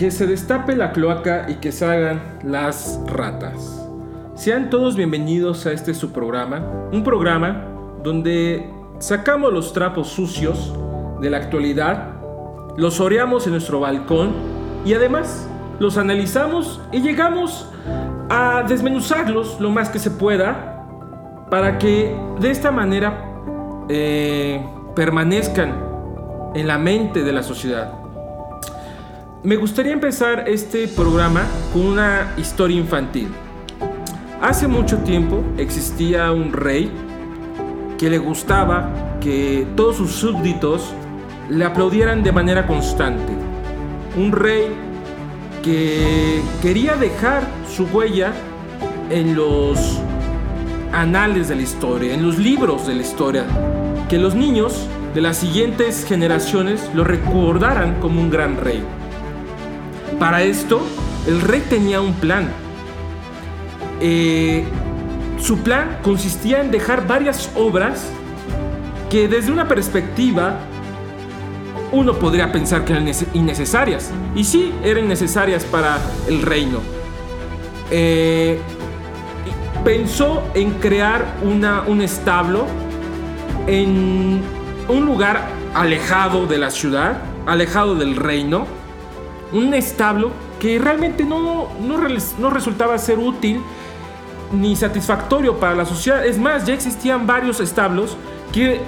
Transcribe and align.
que 0.00 0.10
se 0.10 0.26
destape 0.26 0.74
la 0.76 0.92
cloaca 0.92 1.44
y 1.50 1.56
que 1.56 1.72
salgan 1.72 2.22
las 2.42 2.98
ratas. 3.06 3.86
Sean 4.34 4.70
todos 4.70 4.96
bienvenidos 4.96 5.66
a 5.66 5.72
este 5.72 5.92
su 5.92 6.10
programa, 6.10 6.62
un 6.90 7.04
programa 7.04 7.66
donde 8.02 8.66
sacamos 8.98 9.52
los 9.52 9.74
trapos 9.74 10.08
sucios 10.08 10.72
de 11.20 11.28
la 11.28 11.36
actualidad, 11.36 12.14
los 12.78 12.98
oreamos 12.98 13.44
en 13.44 13.52
nuestro 13.52 13.80
balcón 13.80 14.32
y 14.86 14.94
además 14.94 15.46
los 15.80 15.98
analizamos 15.98 16.80
y 16.92 17.02
llegamos 17.02 17.68
a 18.30 18.64
desmenuzarlos 18.66 19.60
lo 19.60 19.68
más 19.68 19.90
que 19.90 19.98
se 19.98 20.10
pueda 20.10 20.82
para 21.50 21.76
que 21.76 22.16
de 22.40 22.50
esta 22.50 22.70
manera 22.70 23.22
eh, 23.90 24.66
permanezcan 24.96 25.74
en 26.54 26.66
la 26.66 26.78
mente 26.78 27.22
de 27.22 27.32
la 27.34 27.42
sociedad. 27.42 28.00
Me 29.42 29.56
gustaría 29.56 29.94
empezar 29.94 30.50
este 30.50 30.86
programa 30.86 31.46
con 31.72 31.86
una 31.86 32.34
historia 32.36 32.76
infantil. 32.76 33.28
Hace 34.42 34.68
mucho 34.68 34.98
tiempo 34.98 35.42
existía 35.56 36.30
un 36.30 36.52
rey 36.52 36.92
que 37.96 38.10
le 38.10 38.18
gustaba 38.18 39.16
que 39.18 39.66
todos 39.76 39.96
sus 39.96 40.10
súbditos 40.10 40.92
le 41.48 41.64
aplaudieran 41.64 42.22
de 42.22 42.32
manera 42.32 42.66
constante. 42.66 43.32
Un 44.14 44.30
rey 44.30 44.66
que 45.62 46.42
quería 46.60 46.96
dejar 46.96 47.42
su 47.66 47.84
huella 47.84 48.34
en 49.08 49.34
los 49.34 50.02
anales 50.92 51.48
de 51.48 51.56
la 51.56 51.62
historia, 51.62 52.12
en 52.12 52.26
los 52.26 52.36
libros 52.36 52.86
de 52.86 52.94
la 52.94 53.00
historia, 53.00 53.46
que 54.10 54.18
los 54.18 54.34
niños 54.34 54.86
de 55.14 55.22
las 55.22 55.38
siguientes 55.38 56.04
generaciones 56.04 56.90
lo 56.92 57.04
recordaran 57.04 58.00
como 58.00 58.20
un 58.20 58.28
gran 58.28 58.58
rey. 58.58 58.84
Para 60.20 60.42
esto, 60.42 60.82
el 61.26 61.40
rey 61.40 61.64
tenía 61.66 62.02
un 62.02 62.12
plan. 62.12 62.46
Eh, 64.02 64.64
su 65.40 65.60
plan 65.60 65.98
consistía 66.02 66.60
en 66.60 66.70
dejar 66.70 67.06
varias 67.06 67.50
obras 67.56 68.12
que 69.08 69.28
desde 69.28 69.50
una 69.50 69.66
perspectiva 69.66 70.58
uno 71.90 72.12
podría 72.18 72.52
pensar 72.52 72.84
que 72.84 72.92
eran 72.92 73.10
innecesarias. 73.32 74.10
Y 74.34 74.44
sí, 74.44 74.74
eran 74.84 75.08
necesarias 75.08 75.64
para 75.64 75.98
el 76.28 76.42
reino. 76.42 76.80
Eh, 77.90 78.60
pensó 79.82 80.42
en 80.52 80.72
crear 80.72 81.38
un 81.42 82.02
establo 82.02 82.66
en 83.66 84.42
un 84.86 85.06
lugar 85.06 85.48
alejado 85.72 86.46
de 86.46 86.58
la 86.58 86.70
ciudad, 86.70 87.22
alejado 87.46 87.94
del 87.94 88.16
reino 88.16 88.79
un 89.52 89.74
establo 89.74 90.30
que 90.58 90.78
realmente 90.78 91.24
no, 91.24 91.68
no, 91.80 92.50
resultaba 92.50 92.98
ser 92.98 93.18
útil 93.18 93.60
ni 94.52 94.76
satisfactorio 94.76 95.58
para 95.58 95.74
la 95.74 95.84
sociedad. 95.84 96.24
Es 96.24 96.38
más, 96.38 96.66
ya 96.66 96.74
existían 96.74 97.26
varios 97.26 97.60
establos 97.60 98.16
que, 98.52 98.80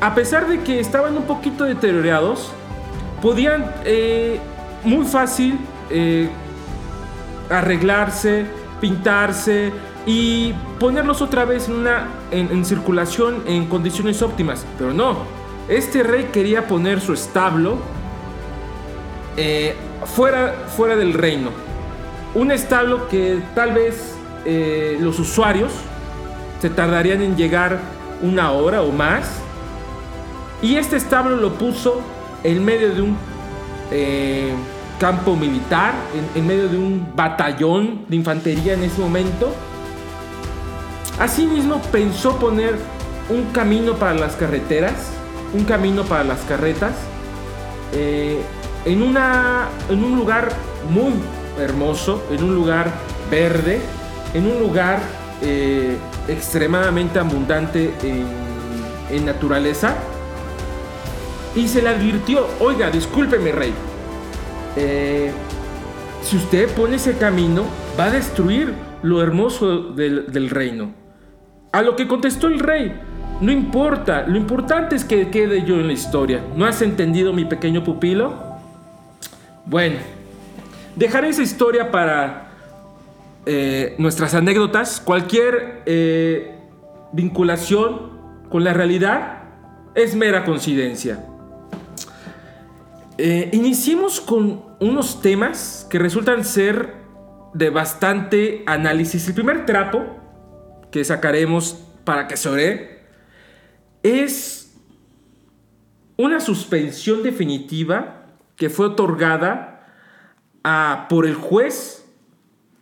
a 0.00 0.14
pesar 0.14 0.48
de 0.48 0.60
que 0.60 0.80
estaban 0.80 1.16
un 1.16 1.24
poquito 1.24 1.64
deteriorados, 1.64 2.52
podían 3.22 3.72
eh, 3.84 4.40
muy 4.84 5.04
fácil 5.04 5.58
eh, 5.90 6.28
arreglarse, 7.50 8.46
pintarse 8.80 9.72
y 10.06 10.54
ponerlos 10.78 11.20
otra 11.20 11.44
vez 11.44 11.68
en, 11.68 11.74
una, 11.74 12.08
en, 12.30 12.64
circulación 12.64 13.42
en 13.46 13.66
condiciones 13.66 14.22
óptimas. 14.22 14.64
Pero 14.78 14.92
no, 14.92 15.18
este 15.68 16.02
rey 16.02 16.30
quería 16.32 16.66
poner 16.66 17.00
su 17.00 17.12
establo 17.12 17.78
eh, 19.42 19.74
fuera, 20.04 20.52
fuera 20.76 20.96
del 20.96 21.14
reino. 21.14 21.48
Un 22.34 22.52
establo 22.52 23.08
que 23.08 23.40
tal 23.54 23.72
vez 23.72 24.14
eh, 24.44 24.98
los 25.00 25.18
usuarios 25.18 25.72
se 26.60 26.68
tardarían 26.68 27.22
en 27.22 27.36
llegar 27.38 27.78
una 28.20 28.52
hora 28.52 28.82
o 28.82 28.92
más. 28.92 29.30
Y 30.60 30.76
este 30.76 30.96
establo 30.96 31.36
lo 31.36 31.54
puso 31.54 32.02
en 32.44 32.62
medio 32.62 32.94
de 32.94 33.00
un 33.00 33.16
eh, 33.90 34.52
campo 34.98 35.34
militar, 35.34 35.94
en, 36.34 36.46
medio 36.46 36.68
de 36.68 36.76
un 36.76 37.10
batallón 37.16 38.04
de 38.08 38.16
infantería 38.16 38.74
en 38.74 38.84
ese 38.84 39.00
momento. 39.00 39.54
Asimismo 41.18 41.80
pensó 41.90 42.36
poner 42.36 42.76
un 43.30 43.44
camino 43.52 43.94
para 43.94 44.12
las 44.12 44.36
carreteras, 44.36 45.12
un 45.54 45.64
camino 45.64 46.04
para 46.04 46.24
las 46.24 46.40
carretas. 46.40 46.92
En, 48.84 49.02
una, 49.02 49.68
en 49.88 50.04
un 50.04 50.16
lugar 50.16 50.48
muy 50.90 51.12
hermoso, 51.58 52.24
en 52.30 52.44
un 52.44 52.54
lugar 52.54 52.92
verde, 53.30 53.80
en 54.34 54.46
un 54.46 54.58
lugar 54.58 55.00
eh, 55.42 55.96
extremadamente 56.28 57.18
abundante 57.18 57.92
en, 58.02 59.24
naturaleza. 59.24 59.96
Y 61.56 61.66
se 61.66 61.82
le 61.82 61.88
advirtió, 61.88 62.46
oiga, 62.60 62.90
discúlpeme 62.90 63.50
rey, 63.50 63.74
eh, 64.76 65.32
si 66.22 66.36
usted 66.36 66.68
pone 66.74 66.96
ese 66.96 67.16
camino, 67.16 67.64
va 67.98 68.04
a 68.04 68.10
destruir 68.10 68.72
lo 69.02 69.20
hermoso 69.20 69.90
del, 69.90 70.30
del 70.30 70.48
reino. 70.48 70.92
A 71.72 71.82
lo 71.82 71.96
que 71.96 72.06
contestó 72.06 72.46
el 72.46 72.60
rey, 72.60 72.92
no 73.40 73.50
importa, 73.50 74.24
lo 74.26 74.36
importante 74.36 74.94
es 74.94 75.04
que 75.04 75.30
quede 75.30 75.64
yo 75.64 75.74
en 75.76 75.88
la 75.88 75.92
historia. 75.92 76.44
¿No 76.54 76.66
has 76.66 76.82
entendido 76.82 77.32
mi 77.32 77.44
pequeño 77.44 77.82
pupilo? 77.82 78.49
Bueno, 79.66 79.98
dejaré 80.96 81.28
esa 81.28 81.42
historia 81.42 81.90
para 81.90 82.50
eh, 83.46 83.94
nuestras 83.98 84.34
anécdotas. 84.34 85.00
Cualquier 85.00 85.82
eh, 85.86 86.56
vinculación 87.12 88.18
con 88.48 88.64
la 88.64 88.72
realidad 88.72 89.44
es 89.94 90.14
mera 90.14 90.44
coincidencia. 90.44 91.24
Eh, 93.18 93.50
iniciemos 93.52 94.20
con 94.20 94.62
unos 94.80 95.20
temas 95.20 95.86
que 95.90 95.98
resultan 95.98 96.44
ser 96.44 96.94
de 97.52 97.70
bastante 97.70 98.62
análisis. 98.66 99.28
El 99.28 99.34
primer 99.34 99.66
trapo 99.66 100.04
que 100.90 101.04
sacaremos 101.04 101.84
para 102.04 102.28
que 102.28 102.36
se 102.36 102.48
ore 102.48 103.00
es 104.02 104.74
una 106.16 106.40
suspensión 106.40 107.22
definitiva 107.22 108.19
que 108.60 108.68
fue 108.68 108.88
otorgada 108.88 109.86
por 111.08 111.24
el 111.24 111.34
juez, 111.34 112.04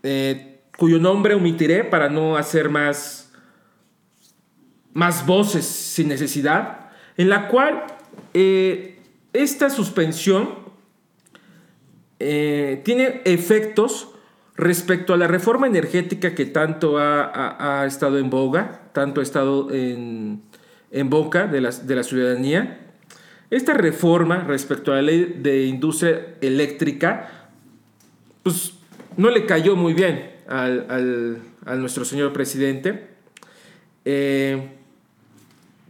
eh, 0.03 0.59
cuyo 0.77 0.99
nombre 0.99 1.35
omitiré 1.35 1.85
para 1.85 2.09
no 2.09 2.37
hacer 2.37 2.69
más, 2.69 3.33
más 4.93 5.25
voces 5.25 5.65
sin 5.65 6.09
necesidad, 6.09 6.91
en 7.17 7.29
la 7.29 7.47
cual 7.47 7.85
eh, 8.35 8.99
esta 9.33 9.71
suspensión 9.71 10.49
eh, 12.19 12.83
tiene 12.85 13.23
efectos 13.25 14.09
respecto 14.57 15.15
a 15.15 15.17
la 15.17 15.29
reforma 15.29 15.69
energética 15.69 16.35
que 16.35 16.47
tanto 16.47 16.99
ha, 16.99 17.85
estado 17.87 18.19
en 18.19 18.31
boga, 18.31 18.91
tanto 18.93 19.21
ha 19.21 19.23
estado 19.23 19.71
en, 19.71 20.43
boca 21.05 21.47
de 21.47 21.61
la 21.61 22.03
ciudadanía, 22.03 22.88
esta 23.51 23.75
reforma 23.75 24.45
respecto 24.45 24.93
a 24.93 24.97
la 24.97 25.03
ley 25.03 25.37
de 25.39 25.65
industria 25.65 26.35
eléctrica, 26.41 27.51
pues 28.43 28.75
no 29.17 29.31
le 29.31 29.47
cayó 29.47 29.75
muy 29.75 29.95
bien 29.95 30.31
al, 30.47 31.39
a 31.65 31.75
nuestro 31.77 32.05
señor 32.05 32.33
presidente. 32.33 33.09
Eh, 34.05 34.69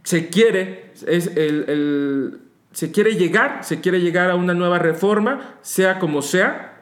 se 0.03 0.29
quiere, 0.29 0.91
es 1.05 1.27
el, 1.35 2.39
se 2.71 2.91
quiere 2.91 3.15
llegar, 3.15 3.63
se 3.63 3.81
quiere 3.81 3.99
llegar 3.99 4.31
a 4.31 4.35
una 4.35 4.53
nueva 4.53 4.79
reforma, 4.79 5.55
sea 5.61 5.99
como 5.99 6.21
sea, 6.21 6.81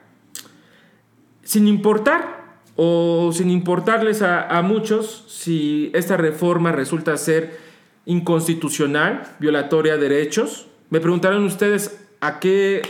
sin 1.43 1.67
importar 1.67 2.37
o 2.75 3.31
sin 3.33 3.49
importarles 3.49 4.21
a, 4.21 4.47
a 4.47 4.61
muchos 4.61 5.25
si 5.27 5.89
esta 5.95 6.17
reforma 6.17 6.71
resulta 6.71 7.17
ser 7.17 7.66
inconstitucional, 8.07 9.35
violatoria 9.39 9.97
de 9.97 10.09
derechos. 10.09 10.67
Me 10.89 10.99
preguntaron 10.99 11.43
ustedes 11.43 11.99
a 12.21 12.39
qué, 12.39 12.81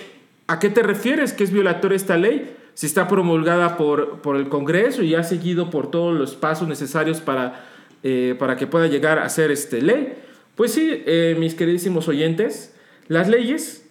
a 0.45 0.59
qué 0.59 0.69
te 0.69 0.83
refieres 0.83 1.33
que 1.33 1.43
es 1.43 1.51
violatoria 1.51 1.95
esta 1.95 2.17
ley, 2.17 2.55
si 2.75 2.85
está 2.85 3.07
promulgada 3.07 3.75
por, 3.75 4.21
por 4.21 4.35
el 4.35 4.47
Congreso 4.47 5.01
y 5.01 5.15
ha 5.15 5.23
seguido 5.23 5.71
por 5.71 5.89
todos 5.89 6.17
los 6.17 6.35
pasos 6.35 6.67
necesarios 6.67 7.19
para, 7.19 7.65
eh, 8.03 8.35
para 8.37 8.55
que 8.55 8.67
pueda 8.67 8.85
llegar 8.85 9.17
a 9.17 9.27
ser 9.29 9.49
este 9.49 9.81
ley. 9.81 10.13
Pues 10.55 10.73
sí, 10.73 10.87
eh, 11.07 11.35
mis 11.39 11.55
queridísimos 11.55 12.07
oyentes, 12.07 12.75
las 13.07 13.27
leyes 13.27 13.89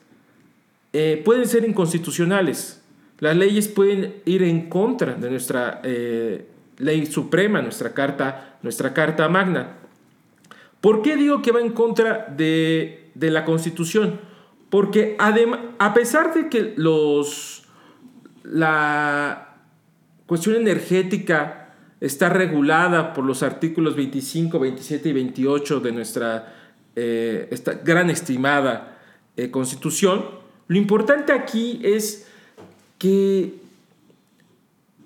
eh, 0.93 1.21
pueden 1.25 1.49
ser 1.49 1.69
inconstitucionales. 1.69 2.81
Las 3.19 3.37
leyes 3.37 3.67
pueden 3.67 4.15
ir 4.25 4.45
en 4.45 4.69
contra 4.69 5.15
de 5.15 5.31
nuestra 5.31 5.81
ley 5.83 7.07
suprema, 7.07 7.63
nuestra 7.63 7.95
carta, 7.95 8.59
nuestra 8.63 8.93
carta 8.93 9.29
magna. 9.29 9.79
¿Por 10.81 11.03
qué 11.03 11.17
digo 11.17 11.43
que 11.43 11.53
va 11.53 11.61
en 11.61 11.71
contra 11.73 12.27
de, 12.37 13.11
la 13.15 13.45
Constitución? 13.45 14.21
Porque 14.71 15.17
a 15.19 15.95
pesar 15.95 16.35
de 16.35 16.49
que 16.49 16.75
los, 16.77 17.65
la 18.45 19.57
cuestión 20.27 20.57
energética 20.57 21.75
está 22.01 22.29
regulada 22.29 23.15
por 23.15 23.25
los 23.25 23.43
artículos 23.43 23.97
25, 23.97 24.59
27 24.59 25.09
y 25.09 25.13
28 25.13 25.81
de 25.81 25.93
nuestra 25.93 26.55
eh, 26.95 27.49
esta 27.51 27.75
gran 27.75 28.09
estimada 28.11 28.99
eh, 29.37 29.51
constitución, 29.51 30.25
lo 30.69 30.79
importante 30.79 31.33
aquí 31.33 31.81
es 31.85 32.27
que 32.99 33.55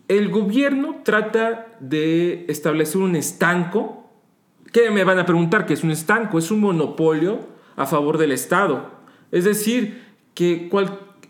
el 0.07 0.29
gobierno 0.29 1.01
trata 1.05 1.67
de 1.81 2.45
establecer 2.49 3.01
un 3.01 3.17
estanco. 3.17 4.00
¿Qué 4.73 4.91
me 4.91 5.05
van 5.05 5.19
a 5.19 5.27
preguntar? 5.27 5.67
¿Qué 5.67 5.75
es 5.75 5.83
un 5.83 5.91
estanco? 5.91 6.39
Es 6.39 6.51
un 6.51 6.61
monopolio 6.61 7.41
a 7.77 7.87
favor 7.87 8.19
del 8.19 8.33
Estado. 8.33 8.91
Es 9.33 9.45
decir, 9.45 10.03
que 10.35 10.71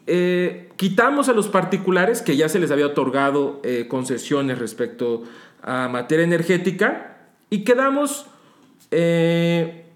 eh, 0.06 0.68
quitamos 0.76 1.28
a 1.28 1.32
los 1.32 1.48
particulares 1.48 2.22
que 2.22 2.36
ya 2.36 2.48
se 2.48 2.58
les 2.58 2.70
había 2.70 2.86
otorgado 2.86 3.60
eh, 3.64 3.86
concesiones 3.88 4.58
respecto 4.58 5.24
a 5.62 5.88
materia 5.88 6.24
energética 6.24 7.18
y 7.50 7.64
quedamos 7.64 8.26
eh, 8.90 9.86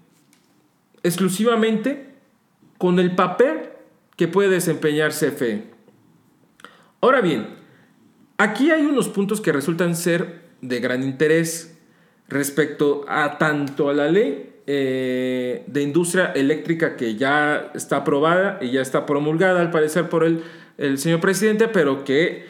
exclusivamente 1.03 2.15
con 2.77 2.99
el 2.99 3.15
papel 3.15 3.69
que 4.15 4.27
puede 4.27 4.49
desempeñar 4.49 5.11
CFE. 5.11 5.65
Ahora 7.01 7.21
bien, 7.21 7.47
aquí 8.37 8.71
hay 8.71 8.85
unos 8.85 9.09
puntos 9.09 9.39
que 9.39 9.51
resultan 9.51 9.95
ser 9.95 10.45
de 10.61 10.79
gran 10.79 11.03
interés 11.03 11.74
respecto 12.27 13.05
a 13.07 13.37
tanto 13.37 13.89
a 13.89 13.93
la 13.93 14.09
ley 14.09 14.55
eh, 14.67 15.63
de 15.67 15.81
industria 15.83 16.31
eléctrica 16.31 16.95
que 16.95 17.15
ya 17.15 17.71
está 17.75 17.97
aprobada 17.97 18.57
y 18.61 18.71
ya 18.71 18.81
está 18.81 19.05
promulgada 19.05 19.61
al 19.61 19.69
parecer 19.69 20.09
por 20.09 20.23
el, 20.23 20.43
el 20.79 20.97
señor 20.97 21.19
presidente, 21.19 21.67
pero 21.67 22.03
que 22.03 22.47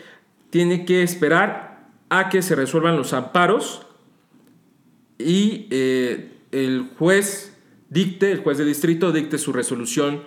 tiene 0.50 0.86
que 0.86 1.04
esperar 1.04 1.90
a 2.10 2.30
que 2.30 2.42
se 2.42 2.56
resuelvan 2.56 2.96
los 2.96 3.12
amparos 3.12 3.86
y 5.18 5.68
eh, 5.72 6.32
el 6.52 6.90
juez 6.98 7.58
dicte, 7.90 8.32
el 8.32 8.40
juez 8.40 8.58
de 8.60 8.66
distrito 8.66 9.12
dicte 9.12 9.38
su 9.38 9.52
resolución, 9.52 10.24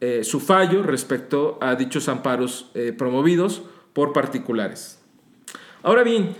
eh, 0.00 0.24
su 0.24 0.40
fallo 0.40 0.82
respecto 0.82 1.58
a 1.60 1.76
dichos 1.76 2.08
amparos 2.08 2.72
promovidos 2.96 3.62
por 3.92 4.12
particulares. 4.12 5.00
Ahora 5.84 6.02
bien, 6.02 6.34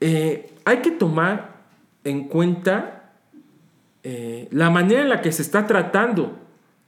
hay 0.00 0.78
que 0.82 0.90
tomar 0.90 1.49
en 2.04 2.28
cuenta 2.28 3.12
eh, 4.02 4.48
la 4.50 4.70
manera 4.70 5.02
en 5.02 5.08
la 5.08 5.20
que 5.20 5.32
se 5.32 5.42
está 5.42 5.66
tratando 5.66 6.38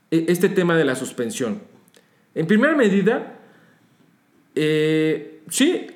e, 0.09 0.25
este 0.27 0.49
tema 0.49 0.75
de 0.75 0.85
la 0.85 0.95
suspensión. 0.95 1.61
En 2.35 2.47
primera 2.47 2.75
medida, 2.75 3.39
eh, 4.55 5.41
sí, 5.49 5.87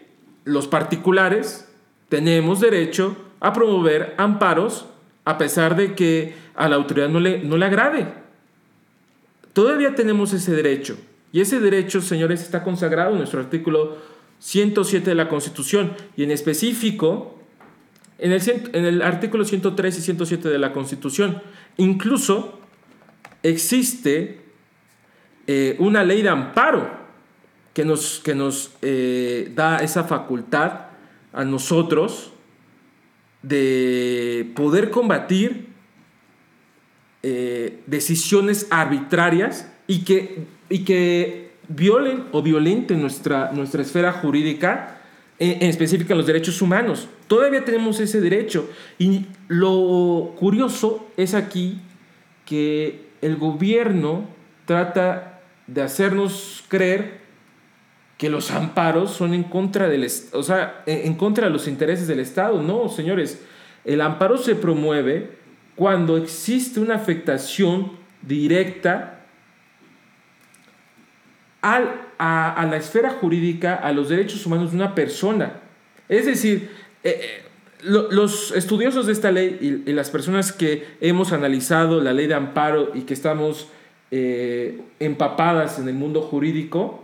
los 0.46 0.68
particulares 0.68 1.68
tenemos 2.10 2.60
derecho 2.60 3.18
a 3.40 3.54
promover 3.54 4.14
amparos 4.18 4.86
a 5.26 5.38
pesar 5.38 5.76
de 5.76 5.94
que 5.94 6.36
a 6.56 6.70
la 6.70 6.76
autoridad 6.76 7.10
no 7.10 7.20
le, 7.20 7.40
no 7.44 7.58
le 7.58 7.66
agrade. 7.66 8.08
Todavía 9.54 9.96
tenemos 9.96 10.34
ese 10.34 10.56
derecho. 10.56 10.98
Y 11.32 11.42
ese 11.42 11.60
derecho, 11.60 12.02
señores, 12.02 12.42
está 12.42 12.64
consagrado 12.64 13.12
en 13.12 13.18
nuestro 13.18 13.40
artículo 13.40 13.98
107 14.40 15.10
de 15.10 15.16
la 15.16 15.28
Constitución. 15.28 15.94
Y 16.16 16.24
en 16.24 16.32
específico, 16.32 17.37
en 18.20 18.86
el, 18.86 19.02
artículo 19.02 19.46
103 19.46 19.98
y 19.98 20.02
107 20.02 20.50
de 20.50 20.58
la 20.58 20.74
Constitución. 20.74 21.42
Incluso 21.78 22.60
existe 23.44 24.42
eh, 25.46 25.76
una 25.80 26.04
ley 26.04 26.22
de 26.22 26.30
amparo 26.30 26.90
que 27.74 27.86
nos, 27.86 28.20
que 28.20 28.34
nos 28.34 28.72
eh, 28.82 29.52
da 29.56 29.78
esa 29.80 30.04
facultad 30.04 30.88
a 31.32 31.46
nosotros 31.46 32.34
de 33.44 34.52
poder 34.56 34.90
combatir 34.90 35.68
eh, 37.22 37.82
decisiones 37.86 38.68
arbitrarias 38.72 39.72
y 39.86 40.04
que, 40.04 40.48
y 40.70 40.84
que 40.86 41.52
violen 41.68 42.26
o 42.32 42.42
violenten 42.42 43.00
nuestra, 43.00 43.52
nuestra 43.52 43.82
esfera 43.82 44.12
jurídica 44.12 44.97
en, 45.40 45.70
específica 45.70 46.16
los 46.16 46.26
derechos 46.26 46.62
humanos. 46.62 47.08
Todavía 47.28 47.64
tenemos 47.64 48.00
ese 48.00 48.22
derecho. 48.22 48.70
Y 48.98 49.28
lo 49.48 50.34
curioso 50.38 51.08
es 51.18 51.34
aquí 51.34 51.80
que 52.46 53.08
el 53.22 53.38
gobierno 53.38 54.28
trata 54.66 55.42
de 55.68 55.82
hacernos 55.82 56.64
creer 56.68 57.22
que 58.18 58.30
los 58.30 58.52
amparos 58.52 59.12
son 59.12 59.34
en 59.34 59.44
contra 59.44 59.88
del 59.88 60.08
o 60.34 60.42
sea, 60.42 60.84
en 60.88 61.14
contra 61.16 61.48
de 61.48 61.54
los 61.54 61.68
intereses 61.68 62.08
del 62.08 62.20
Estado. 62.20 62.62
No, 62.64 62.90
señores, 62.90 63.44
el 63.86 64.02
amparo 64.02 64.38
se 64.38 64.56
promueve 64.56 65.38
cuando 65.76 66.18
existe 66.18 66.80
una 66.80 66.96
afectación 66.96 67.92
directa 68.24 69.26
al 71.62 72.07
a, 72.18 72.68
la 72.70 72.78
esfera 72.78 73.12
jurídica, 73.12 73.76
a 73.76 73.92
los 73.92 74.10
derechos 74.10 74.46
humanos 74.46 74.72
de 74.72 74.78
una 74.78 74.96
persona. 74.96 75.62
Es 76.10 76.26
decir, 76.26 76.70
eh, 77.04 77.20
eh, 77.22 77.44
los 77.84 78.52
estudiosos 78.52 79.06
de 79.06 79.14
esta 79.14 79.32
ley 79.32 79.84
y, 79.86 79.92
las 79.94 80.10
personas 80.10 80.52
que 80.52 80.86
hemos 81.00 81.32
analizado 81.32 82.02
la 82.02 82.14
ley 82.14 82.28
de 82.28 82.34
amparo 82.34 82.92
y 82.96 83.02
que 83.02 83.14
estamos 83.14 83.70
eh, 84.10 84.82
empapadas 85.00 85.80
en 85.80 85.88
el 85.88 85.94
mundo 85.94 86.22
jurídico, 86.22 87.04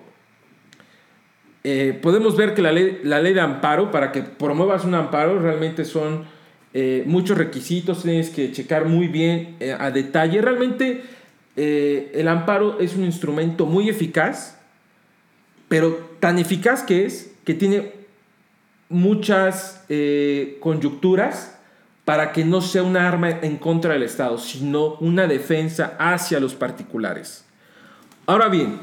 podemos 2.01 2.35
ver 2.35 2.55
que 2.55 2.61
la 2.61 2.73
ley, 2.73 2.99
la 3.03 3.21
ley 3.21 3.33
de 3.33 3.39
amparo, 3.39 3.89
para 3.89 4.11
que 4.11 4.21
promuevas 4.21 4.83
un 4.83 4.95
amparo, 4.95 5.39
realmente 5.39 5.85
son 5.85 6.25
muchos 7.05 7.37
requisitos, 7.37 8.03
tienes 8.03 8.29
que 8.29 8.51
checar 8.51 8.85
muy 8.85 9.07
bien 9.07 9.55
a 9.79 9.89
detalle. 9.89 10.41
Realmente 10.41 11.03
el 11.55 12.27
amparo 12.27 12.79
es 12.81 12.97
un 12.97 13.05
instrumento 13.05 13.65
muy 13.65 13.87
eficaz 13.87 14.59
pero 15.73 15.95
tan 16.19 16.37
eficaz 16.37 16.83
que 16.83 17.03
es 17.03 17.33
que 17.43 17.55
tiene 17.55 17.93
muchas 18.89 19.83
eh, 19.89 20.59
conjuncturas 20.59 21.57
para 22.05 22.31
que 22.31 22.45
no 22.45 22.61
sea 22.61 22.83
un 22.83 22.95
arma 22.95 23.31
en 23.41 23.57
contra 23.57 23.93
del 23.93 24.03
Estado, 24.03 24.37
sino 24.37 24.97
una 24.97 25.25
defensa 25.25 25.95
hacia 25.97 26.39
los 26.39 26.53
particulares. 26.53 27.43
Ahora 28.27 28.49
bien, 28.49 28.81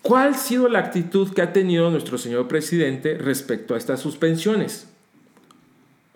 ¿cuál 0.00 0.32
ha 0.32 0.38
sido 0.38 0.70
la 0.70 0.78
actitud 0.78 1.34
que 1.34 1.42
ha 1.42 1.52
tenido 1.52 1.90
nuestro 1.90 2.16
señor 2.16 2.48
presidente 2.48 3.18
respecto 3.18 3.74
a 3.74 3.76
estas 3.76 4.00
suspensiones? 4.00 4.88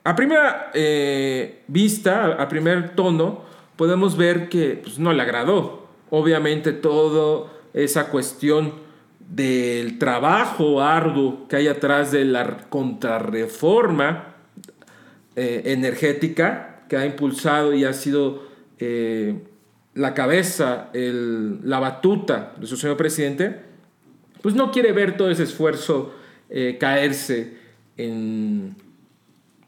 A 0.02 0.16
primera 0.16 0.70
eh, 0.72 1.62
vista, 1.68 2.36
a 2.40 2.48
primer 2.48 2.96
tono, 2.96 3.42
podemos 3.76 4.16
ver 4.16 4.48
que 4.48 4.80
pues, 4.82 4.98
no 4.98 5.12
le 5.12 5.20
agradó. 5.20 5.86
Obviamente 6.08 6.72
todo 6.72 7.57
esa 7.74 8.08
cuestión 8.08 8.72
del 9.28 9.98
trabajo 9.98 10.82
arduo 10.82 11.46
que 11.48 11.56
hay 11.56 11.68
atrás 11.68 12.12
de 12.12 12.24
la 12.24 12.68
contrarreforma 12.68 14.34
eh, 15.36 15.62
energética 15.66 16.84
que 16.88 16.96
ha 16.96 17.04
impulsado 17.04 17.74
y 17.74 17.84
ha 17.84 17.92
sido 17.92 18.48
eh, 18.78 19.36
la 19.94 20.14
cabeza, 20.14 20.90
la 20.94 21.78
batuta 21.80 22.54
de 22.58 22.66
su 22.66 22.76
señor 22.76 22.96
presidente, 22.96 23.60
pues 24.40 24.54
no 24.54 24.70
quiere 24.70 24.92
ver 24.92 25.16
todo 25.16 25.30
ese 25.30 25.42
esfuerzo 25.42 26.14
eh, 26.48 26.78
caerse 26.80 27.58
en, 27.96 28.76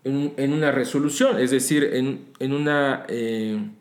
en, 0.05 0.53
una 0.53 0.71
resolución, 0.71 1.39
es 1.39 1.51
decir, 1.51 1.83
en, 1.93 2.27
en 2.39 2.53
una, 2.53 3.05
en 3.09 3.75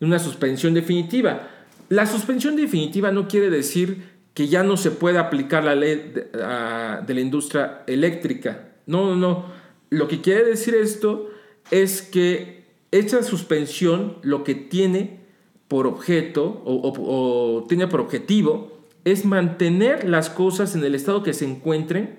una 0.00 0.18
suspensión 0.18 0.74
definitiva. 0.74 1.50
La 1.88 2.06
suspensión 2.06 2.56
definitiva 2.56 3.12
no 3.12 3.28
quiere 3.28 3.50
decir 3.50 4.16
que 4.34 4.48
ya 4.48 4.62
no 4.62 4.76
se 4.76 4.90
puede 4.90 5.18
aplicar 5.18 5.64
la 5.64 5.74
ley 5.74 6.12
de, 6.14 6.28
la 6.34 7.20
industria 7.20 7.84
eléctrica. 7.86 8.74
No, 8.86 9.06
no, 9.06 9.16
no. 9.16 9.46
Lo 9.88 10.08
que 10.08 10.20
quiere 10.20 10.44
decir 10.44 10.74
esto 10.74 11.30
es 11.70 12.02
que 12.02 12.66
esta 12.90 13.22
suspensión 13.22 14.18
lo 14.22 14.44
que 14.44 14.54
tiene 14.54 15.20
por 15.68 15.86
objeto 15.86 16.62
o, 16.64 17.64
tiene 17.68 17.86
por 17.86 18.00
objetivo 18.00 18.78
es 19.04 19.24
mantener 19.24 20.08
las 20.08 20.28
cosas 20.28 20.74
en 20.74 20.84
el 20.84 20.94
estado 20.94 21.22
que 21.22 21.32
se 21.32 21.44
encuentren 21.44 22.18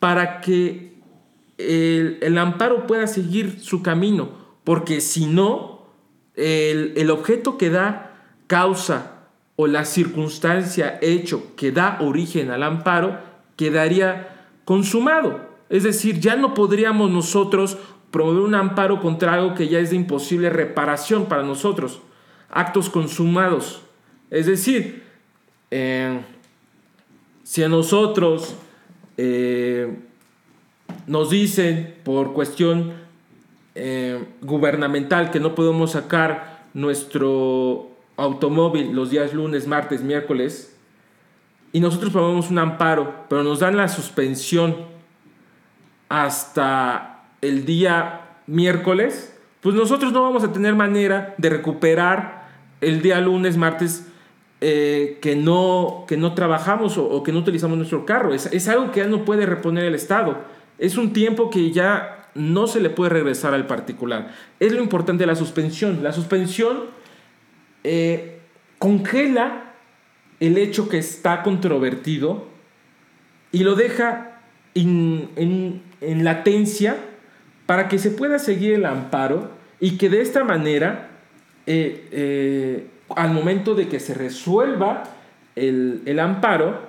para 0.00 0.40
que 0.40 1.00
el, 1.56 2.18
el 2.20 2.36
amparo 2.36 2.86
pueda 2.86 3.06
seguir 3.06 3.60
su 3.60 3.82
camino, 3.82 4.30
porque 4.64 5.00
si 5.00 5.24
no, 5.24 5.86
el, 6.34 6.92
el 6.96 7.10
objeto 7.10 7.56
que 7.56 7.70
da 7.70 8.05
causa 8.46 9.12
o 9.56 9.66
la 9.66 9.84
circunstancia, 9.84 10.98
hecho 11.00 11.54
que 11.56 11.72
da 11.72 11.98
origen 12.00 12.50
al 12.50 12.62
amparo, 12.62 13.18
quedaría 13.56 14.46
consumado. 14.64 15.40
Es 15.68 15.82
decir, 15.82 16.20
ya 16.20 16.36
no 16.36 16.54
podríamos 16.54 17.10
nosotros 17.10 17.78
promover 18.10 18.42
un 18.42 18.54
amparo 18.54 19.00
contra 19.00 19.34
algo 19.34 19.54
que 19.54 19.68
ya 19.68 19.78
es 19.78 19.90
de 19.90 19.96
imposible 19.96 20.50
reparación 20.50 21.26
para 21.26 21.42
nosotros. 21.42 22.00
Actos 22.50 22.90
consumados. 22.90 23.82
Es 24.30 24.46
decir, 24.46 25.04
eh, 25.70 26.20
si 27.42 27.62
a 27.62 27.68
nosotros 27.68 28.56
eh, 29.16 29.96
nos 31.06 31.30
dicen 31.30 31.96
por 32.04 32.32
cuestión 32.32 32.92
eh, 33.74 34.24
gubernamental 34.42 35.30
que 35.30 35.40
no 35.40 35.54
podemos 35.54 35.92
sacar 35.92 36.64
nuestro 36.74 37.95
automóvil 38.16 38.94
los 38.94 39.10
días 39.10 39.34
lunes, 39.34 39.66
martes, 39.66 40.02
miércoles, 40.02 40.76
y 41.72 41.80
nosotros 41.80 42.12
ponemos 42.12 42.50
un 42.50 42.58
amparo, 42.58 43.26
pero 43.28 43.42
nos 43.42 43.60
dan 43.60 43.76
la 43.76 43.88
suspensión 43.88 44.76
hasta 46.08 47.24
el 47.42 47.66
día 47.66 48.38
miércoles, 48.46 49.36
pues 49.60 49.74
nosotros 49.74 50.12
no 50.12 50.22
vamos 50.22 50.44
a 50.44 50.52
tener 50.52 50.74
manera 50.74 51.34
de 51.38 51.50
recuperar 51.50 52.48
el 52.80 53.02
día 53.02 53.20
lunes, 53.20 53.56
martes, 53.56 54.06
eh, 54.60 55.18
que, 55.20 55.36
no, 55.36 56.04
que 56.08 56.16
no 56.16 56.34
trabajamos 56.34 56.96
o, 56.96 57.22
que 57.22 57.32
no 57.32 57.40
utilizamos 57.40 57.76
nuestro 57.76 58.06
carro. 58.06 58.32
Es, 58.32 58.46
es 58.46 58.68
algo 58.68 58.90
que 58.90 59.00
ya 59.00 59.06
no 59.06 59.24
puede 59.24 59.44
reponer 59.44 59.84
el 59.84 59.94
Estado. 59.94 60.38
Es 60.78 60.96
un 60.96 61.12
tiempo 61.12 61.50
que 61.50 61.72
ya 61.72 62.30
no 62.34 62.66
se 62.66 62.80
le 62.80 62.90
puede 62.90 63.10
regresar 63.10 63.54
al 63.54 63.66
particular. 63.66 64.32
Es 64.60 64.72
lo 64.72 64.82
importante 64.82 65.24
de 65.24 65.26
la 65.26 65.36
suspensión. 65.36 66.02
La 66.02 66.12
suspensión 66.12 66.84
eh, 67.88 68.40
congela 68.80 69.74
el 70.40 70.58
hecho 70.58 70.88
que 70.88 70.98
está 70.98 71.44
controvertido 71.44 72.48
y 73.52 73.62
lo 73.62 73.76
deja 73.76 74.40
en, 74.74 75.82
latencia 76.00 76.96
para 77.64 77.86
que 77.86 78.00
se 78.00 78.10
pueda 78.10 78.40
seguir 78.40 78.74
el 78.74 78.86
amparo 78.86 79.52
y 79.78 79.98
que 79.98 80.08
de 80.10 80.20
esta 80.20 80.42
manera, 80.42 81.10
eh, 81.68 82.08
eh, 82.10 82.90
al 83.14 83.30
momento 83.30 83.76
de 83.76 83.86
que 83.86 84.00
se 84.00 84.14
resuelva 84.14 85.04
el, 85.54 86.02
el 86.06 86.18
amparo, 86.18 86.88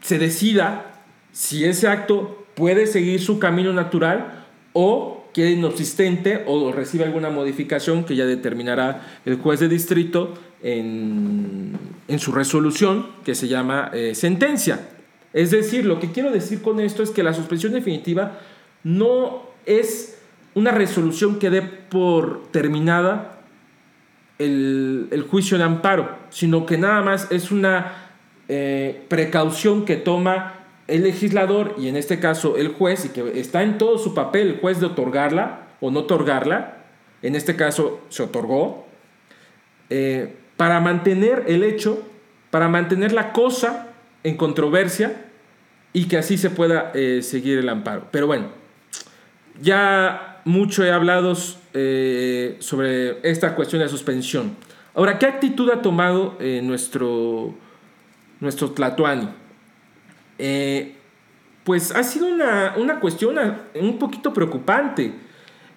se 0.00 0.18
decida 0.18 0.86
si 1.30 1.64
ese 1.64 1.86
acto 1.86 2.46
puede 2.56 2.88
seguir 2.88 3.20
su 3.20 3.38
camino 3.38 3.72
natural 3.72 4.44
o 4.72 5.17
quede 5.32 5.52
inexistente 5.52 6.44
o 6.46 6.72
recibe 6.72 7.04
alguna 7.04 7.30
modificación 7.30 8.04
que 8.04 8.16
ya 8.16 8.26
determinará 8.26 9.20
el 9.24 9.36
juez 9.36 9.60
de 9.60 9.68
distrito 9.68 10.34
en, 10.62 11.78
su 12.18 12.32
resolución 12.32 13.06
que 13.24 13.34
se 13.34 13.48
llama 13.48 13.90
eh, 13.92 14.14
sentencia. 14.14 14.88
Es 15.32 15.50
decir, 15.50 15.84
lo 15.84 16.00
que 16.00 16.10
quiero 16.10 16.30
decir 16.30 16.62
con 16.62 16.80
esto 16.80 17.02
es 17.02 17.10
que 17.10 17.22
la 17.22 17.34
suspensión 17.34 17.72
definitiva 17.72 18.38
no 18.82 19.42
es 19.66 20.18
una 20.54 20.70
resolución 20.72 21.38
que 21.38 21.50
dé 21.50 21.62
por 21.62 22.50
terminada 22.50 23.40
el, 24.38 25.26
juicio 25.30 25.58
de 25.58 25.64
amparo, 25.64 26.16
sino 26.30 26.64
que 26.64 26.78
nada 26.78 27.02
más 27.02 27.30
es 27.30 27.50
una 27.50 28.10
eh, 28.48 29.04
precaución 29.08 29.84
que 29.84 29.96
toma 29.96 30.57
el 30.88 31.02
legislador 31.02 31.76
y 31.78 31.88
en 31.88 31.96
este 31.96 32.18
caso 32.18 32.56
el 32.56 32.68
juez, 32.68 33.04
y 33.04 33.10
que 33.10 33.38
está 33.38 33.62
en 33.62 33.78
todo 33.78 33.98
su 33.98 34.14
papel 34.14 34.48
el 34.48 34.60
juez 34.60 34.80
de 34.80 34.86
otorgarla 34.86 35.68
o 35.80 35.90
no 35.90 36.00
otorgarla, 36.00 36.78
en 37.22 37.36
este 37.36 37.54
caso 37.56 38.00
se 38.08 38.22
otorgó, 38.22 38.86
eh, 39.90 40.34
para 40.56 40.80
mantener 40.80 41.44
el 41.46 41.62
hecho, 41.62 42.02
para 42.50 42.68
mantener 42.68 43.12
la 43.12 43.32
cosa 43.32 43.88
en 44.24 44.36
controversia 44.36 45.26
y 45.92 46.08
que 46.08 46.18
así 46.18 46.36
se 46.38 46.50
pueda 46.50 46.90
eh, 46.94 47.20
seguir 47.22 47.58
el 47.58 47.68
amparo. 47.68 48.08
Pero 48.10 48.26
bueno, 48.26 48.48
ya 49.60 50.40
mucho 50.44 50.84
he 50.84 50.90
hablado 50.90 51.36
eh, 51.74 52.56
sobre 52.60 53.18
esta 53.28 53.54
cuestión 53.54 53.82
de 53.82 53.88
suspensión. 53.88 54.56
Ahora, 54.94 55.18
¿qué 55.18 55.26
actitud 55.26 55.70
ha 55.70 55.80
tomado 55.80 56.36
nuestro, 56.62 57.54
nuestro 58.40 58.70
Tlatuani? 58.70 59.28
Eh, 60.38 60.94
pues 61.64 61.90
ha 61.94 62.02
sido 62.02 62.28
una, 62.28 63.00
cuestión 63.00 63.36
un 63.74 63.98
poquito 63.98 64.32
preocupante. 64.32 65.12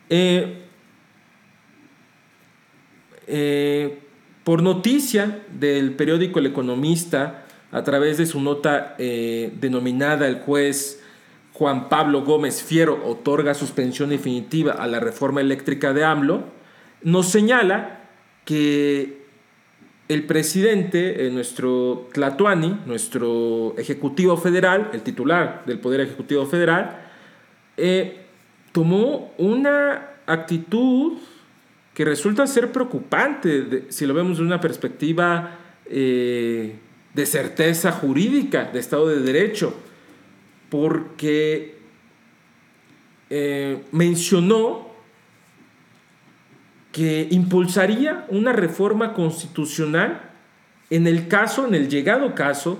Eh, 0.09 0.65
eh, 3.27 3.99
por 4.43 4.61
noticia 4.63 5.43
del 5.51 5.93
periódico 5.93 6.39
El 6.39 6.47
Economista, 6.47 7.45
a 7.71 7.83
través 7.83 8.17
de 8.17 8.25
su 8.25 8.41
nota 8.41 8.95
denominada 8.97 10.27
El 10.27 10.39
juez 10.39 11.01
Juan 11.53 11.89
Pablo 11.89 12.23
Gómez 12.23 12.63
Fiero 12.63 13.05
otorga 13.05 13.53
suspensión 13.53 14.09
definitiva 14.09 14.73
a 14.73 14.87
la 14.87 14.99
reforma 14.99 15.41
eléctrica 15.41 15.93
de 15.93 16.03
AMLO, 16.03 16.45
nos 17.03 17.27
señala 17.27 17.99
que 18.45 19.20
el 20.11 20.25
presidente, 20.25 21.25
eh, 21.25 21.31
nuestro 21.31 22.09
Tlatuani, 22.11 22.81
nuestro 22.85 23.73
Ejecutivo 23.77 24.35
Federal, 24.35 24.89
el 24.91 25.03
titular 25.03 25.63
del 25.65 25.79
Poder 25.79 26.01
Ejecutivo 26.01 26.45
Federal, 26.45 26.99
eh, 27.77 28.25
tomó 28.73 29.33
una 29.37 30.09
actitud 30.25 31.13
que 31.93 32.03
resulta 32.03 32.45
ser 32.45 32.73
preocupante 32.73 33.85
si 33.87 34.05
lo 34.05 34.13
vemos 34.13 34.39
de 34.39 34.43
una 34.43 34.59
perspectiva 34.59 35.57
eh, 35.85 36.75
de 37.13 37.25
certeza 37.25 37.93
jurídica, 37.93 38.65
de 38.65 38.79
Estado 38.79 39.07
de 39.07 39.21
Derecho, 39.21 39.73
porque 40.69 41.79
mencionó 43.93 44.90
que 46.91 47.27
impulsaría 47.31 48.25
una 48.29 48.51
reforma 48.53 49.13
constitucional 49.13 50.29
en 50.89 51.07
el 51.07 51.27
caso, 51.27 51.65
en 51.65 51.73
el 51.73 51.89
llegado 51.89 52.35
caso, 52.35 52.79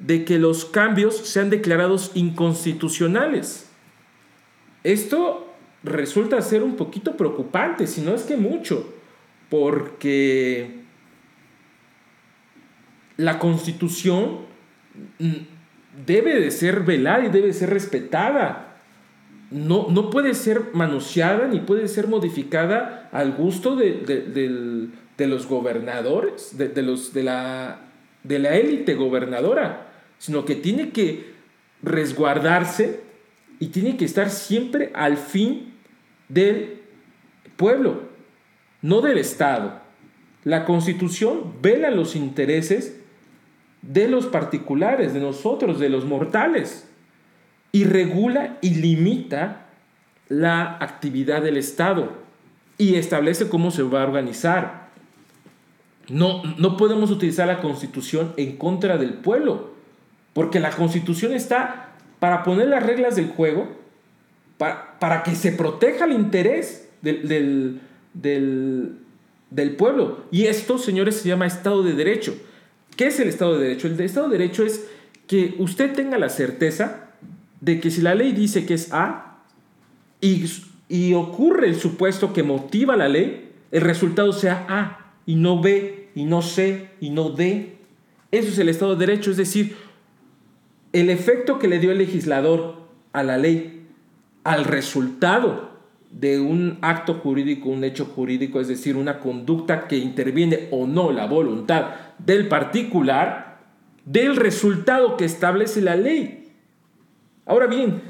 de 0.00 0.24
que 0.24 0.38
los 0.38 0.64
cambios 0.64 1.16
sean 1.16 1.48
declarados 1.48 2.10
inconstitucionales. 2.14 3.70
Esto 4.82 5.54
resulta 5.84 6.42
ser 6.42 6.64
un 6.64 6.74
poquito 6.76 7.16
preocupante, 7.16 7.86
si 7.86 8.00
no 8.00 8.14
es 8.14 8.22
que 8.22 8.36
mucho, 8.36 8.92
porque 9.48 10.82
la 13.16 13.38
constitución 13.38 14.38
debe 16.04 16.40
de 16.40 16.50
ser 16.50 16.80
velada 16.80 17.24
y 17.24 17.28
debe 17.28 17.48
de 17.48 17.52
ser 17.52 17.70
respetada 17.70 18.71
no, 19.52 20.10
puede 20.10 20.34
ser 20.34 20.70
manoseada 20.72 21.46
ni 21.46 21.60
puede 21.60 21.88
ser 21.88 22.08
modificada 22.08 23.08
al 23.12 23.32
gusto 23.32 23.76
de, 23.76 24.88
los 25.18 25.46
gobernadores, 25.46 26.56
de, 26.56 26.82
los, 26.82 27.12
de, 27.12 27.22
la, 27.22 27.80
de 28.24 28.38
la 28.38 28.56
élite 28.56 28.94
gobernadora, 28.94 29.92
sino 30.18 30.44
que 30.44 30.54
tiene 30.54 30.90
que 30.90 31.32
resguardarse 31.82 33.00
y 33.58 33.68
tiene 33.68 33.96
que 33.96 34.04
estar 34.04 34.30
siempre 34.30 34.90
al 34.94 35.18
fin 35.18 35.74
del 36.28 36.80
pueblo, 37.56 38.02
no 38.80 39.00
del 39.02 39.18
Estado. 39.18 39.80
La 40.44 40.64
constitución 40.64 41.54
vela 41.60 41.90
los 41.90 42.16
intereses 42.16 42.98
de 43.82 44.08
los 44.08 44.26
particulares, 44.26 45.12
de 45.12 45.20
nosotros, 45.20 45.78
de 45.78 45.90
los 45.90 46.04
mortales 46.04 46.88
y 47.72 47.84
regula 47.84 48.58
y 48.60 48.74
limita 48.74 49.66
la 50.28 50.76
actividad 50.78 51.42
del 51.42 51.56
Estado 51.56 52.12
y 52.78 52.96
establece 52.96 53.48
cómo 53.48 53.70
se 53.70 53.82
va 53.82 54.02
a 54.02 54.06
organizar. 54.06 54.90
No, 56.08 56.42
no 56.58 56.76
podemos 56.76 57.10
utilizar 57.10 57.46
la 57.46 57.60
constitución 57.60 58.34
en 58.36 58.56
contra 58.56 58.98
del 58.98 59.14
pueblo, 59.14 59.70
porque 60.34 60.60
la 60.60 60.70
constitución 60.70 61.32
está 61.32 61.90
para 62.18 62.42
poner 62.42 62.68
las 62.68 62.84
reglas 62.84 63.16
del 63.16 63.28
juego, 63.28 63.68
para, 64.58 64.98
para 64.98 65.22
que 65.22 65.34
se 65.34 65.52
proteja 65.52 66.04
el 66.04 66.12
interés 66.12 66.88
del, 67.00 67.80
del, 68.14 68.98
del 69.50 69.76
pueblo. 69.76 70.24
Y 70.30 70.46
esto, 70.46 70.78
señores, 70.78 71.16
se 71.16 71.28
llama 71.28 71.46
Estado 71.46 71.82
de 71.82 71.94
Derecho. 71.94 72.34
¿Qué 72.96 73.06
es 73.06 73.18
el 73.20 73.28
Estado 73.28 73.58
de 73.58 73.68
Derecho? 73.68 73.86
El 73.86 74.00
Estado 74.00 74.28
de 74.28 74.38
Derecho 74.38 74.64
es 74.64 74.86
que 75.26 75.54
usted 75.58 75.94
tenga 75.94 76.18
la 76.18 76.28
certeza 76.28 77.01
de 77.62 77.80
que 77.80 77.90
si 77.90 78.02
la 78.02 78.14
ley 78.14 78.32
dice 78.32 78.66
que 78.66 78.74
es 78.74 78.92
A 78.92 79.38
y, 80.20 80.44
y 80.88 81.14
ocurre 81.14 81.68
el 81.68 81.76
supuesto 81.76 82.32
que 82.32 82.42
motiva 82.42 82.96
la 82.96 83.08
ley, 83.08 83.52
el 83.70 83.80
resultado 83.80 84.32
sea 84.32 84.66
A 84.68 85.12
y 85.24 85.36
no 85.36 85.62
B 85.62 86.10
y 86.14 86.24
no 86.24 86.42
C 86.42 86.90
y 87.00 87.10
no 87.10 87.30
D. 87.30 87.78
Eso 88.32 88.48
es 88.48 88.58
el 88.58 88.68
Estado 88.68 88.96
de 88.96 89.06
Derecho, 89.06 89.30
es 89.30 89.36
decir, 89.36 89.76
el 90.92 91.08
efecto 91.08 91.60
que 91.60 91.68
le 91.68 91.78
dio 91.78 91.92
el 91.92 91.98
legislador 91.98 92.82
a 93.12 93.22
la 93.22 93.38
ley, 93.38 93.86
al 94.42 94.64
resultado 94.64 95.70
de 96.10 96.40
un 96.40 96.78
acto 96.82 97.14
jurídico, 97.14 97.68
un 97.68 97.84
hecho 97.84 98.06
jurídico, 98.06 98.60
es 98.60 98.66
decir, 98.66 98.96
una 98.96 99.20
conducta 99.20 99.86
que 99.86 99.98
interviene 99.98 100.68
o 100.72 100.88
no 100.88 101.12
la 101.12 101.26
voluntad 101.26 101.90
del 102.18 102.48
particular, 102.48 103.60
del 104.04 104.34
resultado 104.34 105.16
que 105.16 105.24
establece 105.24 105.80
la 105.80 105.94
ley. 105.94 106.41
Ahora 107.44 107.66
bien, 107.66 108.00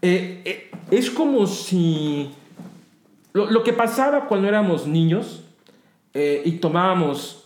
eh, 0.00 0.42
eh, 0.44 0.70
es 0.90 1.10
como 1.10 1.46
si 1.46 2.30
lo, 3.34 3.62
que 3.62 3.74
pasaba 3.74 4.26
cuando 4.26 4.48
éramos 4.48 4.86
niños, 4.86 5.44
eh, 6.14 6.42
y 6.44 6.52
tomábamos 6.52 7.44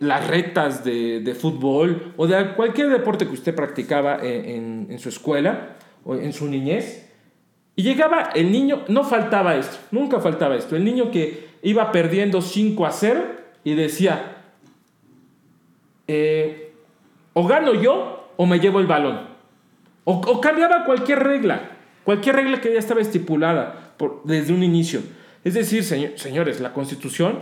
las 0.00 0.26
retas 0.28 0.84
de, 0.84 1.36
fútbol 1.38 2.14
o 2.16 2.26
de 2.26 2.54
cualquier 2.54 2.90
deporte 2.90 3.26
que 3.26 3.32
usted 3.32 3.54
practicaba 3.54 4.20
en, 4.22 4.86
en, 4.88 4.98
su 5.00 5.08
escuela 5.08 5.76
o 6.04 6.14
en 6.14 6.32
su 6.32 6.46
niñez. 6.46 7.10
Y 7.74 7.82
llegaba 7.82 8.30
el 8.34 8.52
niño, 8.52 8.84
no 8.88 9.02
faltaba 9.04 9.56
esto, 9.56 9.76
nunca 9.90 10.20
faltaba 10.20 10.56
esto, 10.56 10.76
el 10.76 10.84
niño 10.84 11.10
que 11.10 11.48
iba 11.62 11.90
perdiendo 11.90 12.40
5 12.40 12.86
a 12.86 12.92
0 12.92 13.24
y 13.64 13.74
decía, 13.74 14.36
o 17.34 17.46
gano 17.46 17.74
yo 17.74 18.30
o 18.36 18.46
me 18.46 18.60
llevo 18.60 18.78
el 18.78 18.86
balón. 18.86 19.27
O, 20.10 20.40
cambiaba 20.40 20.86
cualquier 20.86 21.18
regla, 21.18 21.60
cualquier 22.02 22.36
regla 22.36 22.62
que 22.62 22.72
ya 22.72 22.78
estaba 22.78 23.02
estipulada 23.02 23.92
por, 23.98 24.22
desde 24.24 24.54
un 24.54 24.62
inicio. 24.62 25.02
Es 25.44 25.52
decir, 25.52 25.84
señores, 25.84 26.60
la 26.60 26.72
constitución 26.72 27.40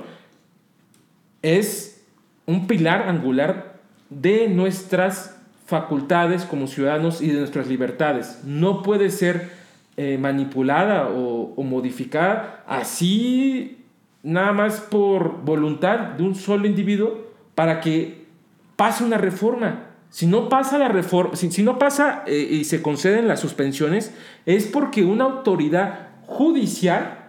es 1.42 2.04
un 2.44 2.66
pilar 2.66 3.08
angular 3.08 3.78
de 4.10 4.48
nuestras 4.48 5.40
facultades 5.64 6.42
como 6.44 6.66
ciudadanos 6.66 7.22
y 7.22 7.28
de 7.28 7.38
nuestras 7.38 7.68
libertades. 7.68 8.40
No 8.42 8.82
puede 8.82 9.10
ser 9.10 9.48
eh, 9.96 10.18
manipulada 10.18 11.08
o, 11.10 11.54
o, 11.54 11.62
modificada 11.62 12.64
así 12.66 13.84
nada 14.24 14.52
más 14.52 14.80
por 14.80 15.44
voluntad 15.44 15.98
de 16.16 16.24
un 16.24 16.34
solo 16.34 16.66
individuo 16.66 17.28
para 17.54 17.80
que 17.80 18.26
pase 18.74 19.04
una 19.04 19.18
reforma. 19.18 19.84
Si 20.10 20.26
no 20.26 20.48
pasa 20.48 20.78
la 20.78 20.88
reforma, 20.88 21.36
si, 21.36 21.62
no 21.62 21.78
pasa 21.78 22.24
eh, 22.26 22.48
y 22.50 22.64
se 22.64 22.80
conceden 22.80 23.28
las 23.28 23.40
suspensiones, 23.40 24.12
es 24.46 24.66
porque 24.66 25.04
una 25.04 25.24
autoridad 25.24 26.08
judicial 26.26 27.26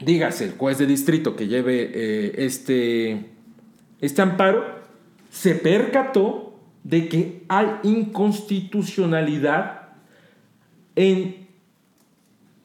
dígase, 0.00 0.46
el 0.46 0.52
juez 0.52 0.78
de 0.78 0.86
distrito 0.86 1.36
que 1.36 1.46
lleve 1.46 1.90
eh, 1.92 2.32
este, 2.38 3.26
este 4.00 4.22
amparo, 4.22 4.80
se 5.30 5.54
percató 5.54 6.58
de 6.82 7.06
que 7.08 7.44
hay 7.48 7.68
inconstitucionalidad 7.82 9.90
en 10.96 11.46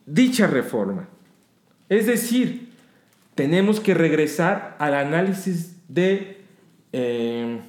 dicha 0.05 0.47
reforma. 0.47 1.09
Es 1.89 2.07
decir, 2.07 2.69
tenemos 3.35 3.81
que 3.81 3.93
regresar 3.93 4.75
al 4.79 4.95
análisis 4.95 5.75
de 5.87 6.41
eh, 6.93 7.59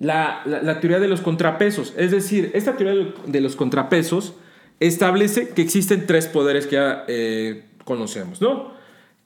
la, 0.00 0.80
teoría 0.80 0.98
de 0.98 1.06
los 1.06 1.20
contrapesos. 1.20 1.94
Es 1.96 2.10
decir, 2.10 2.50
esta 2.54 2.76
teoría 2.76 3.12
de 3.26 3.40
los 3.40 3.54
contrapesos 3.54 4.34
establece 4.80 5.50
que 5.50 5.62
existen 5.62 6.06
tres 6.06 6.26
poderes 6.26 6.66
que 6.66 6.76
ya 6.76 7.04
eh, 7.06 7.66
conocemos, 7.84 8.40
¿no? 8.40 8.72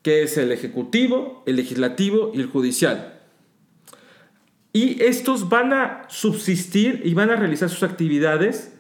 Que 0.03 0.25
es 0.25 0.37
el 0.37 0.53
ejecutivo, 0.53 1.45
el 1.47 1.57
legislativo 1.57 2.33
y 2.35 2.41
el 2.41 2.47
judicial. 2.47 3.21
Y 4.73 5.01
estos 5.05 5.49
van 5.49 5.73
a 5.73 6.03
subsistir 6.09 7.03
y 7.05 7.15
van 7.15 7.31
a 7.31 7.37
realizar 7.37 7.71
sus 7.71 7.85
actividades 7.85 8.73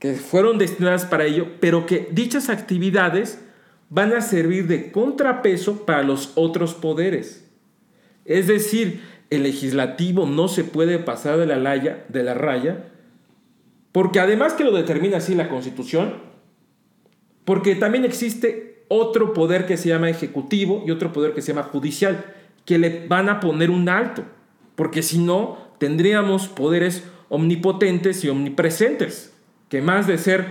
que 0.00 0.14
fueron 0.14 0.58
destinadas 0.58 1.06
para 1.06 1.24
ello, 1.24 1.46
pero 1.60 1.86
que 1.86 2.08
dichas 2.10 2.48
actividades 2.48 3.40
van 3.90 4.12
a 4.12 4.20
servir 4.20 4.66
de 4.66 4.90
contrapeso 4.90 5.86
para 5.86 6.02
los 6.02 6.32
otros 6.34 6.74
poderes. 6.74 7.48
Es 8.24 8.48
decir, 8.48 9.00
el 9.30 9.42
legislativo 9.42 10.26
no 10.26 10.48
se 10.48 10.64
puede 10.64 10.98
pasar 10.98 11.38
de 11.38 11.46
la, 11.46 11.58
raya, 11.58 12.04
de 12.08 12.22
la 12.22 12.34
raya, 12.34 12.84
porque 13.92 14.20
además 14.20 14.54
que 14.54 14.64
lo 14.64 14.72
determina 14.72 15.18
así 15.18 15.34
la 15.34 15.48
Constitución, 15.48 16.14
porque 17.44 17.74
también 17.74 18.04
existe 18.04 18.84
otro 18.88 19.32
poder 19.32 19.66
que 19.66 19.76
se 19.76 19.88
llama 19.88 20.10
ejecutivo 20.10 20.82
y 20.86 20.90
otro 20.90 21.12
poder 21.12 21.34
que 21.34 21.42
se 21.42 21.52
llama 21.52 21.64
judicial, 21.64 22.24
que 22.64 22.78
le 22.78 23.06
van 23.06 23.28
a 23.28 23.40
poner 23.40 23.70
un 23.70 23.88
alto, 23.88 24.24
porque 24.76 25.02
si 25.02 25.18
no, 25.18 25.58
tendríamos 25.78 26.48
poderes 26.48 27.04
omnipotentes 27.28 28.24
y 28.24 28.28
omnipresentes, 28.28 29.34
que 29.68 29.82
más 29.82 30.06
de 30.06 30.18
ser 30.18 30.46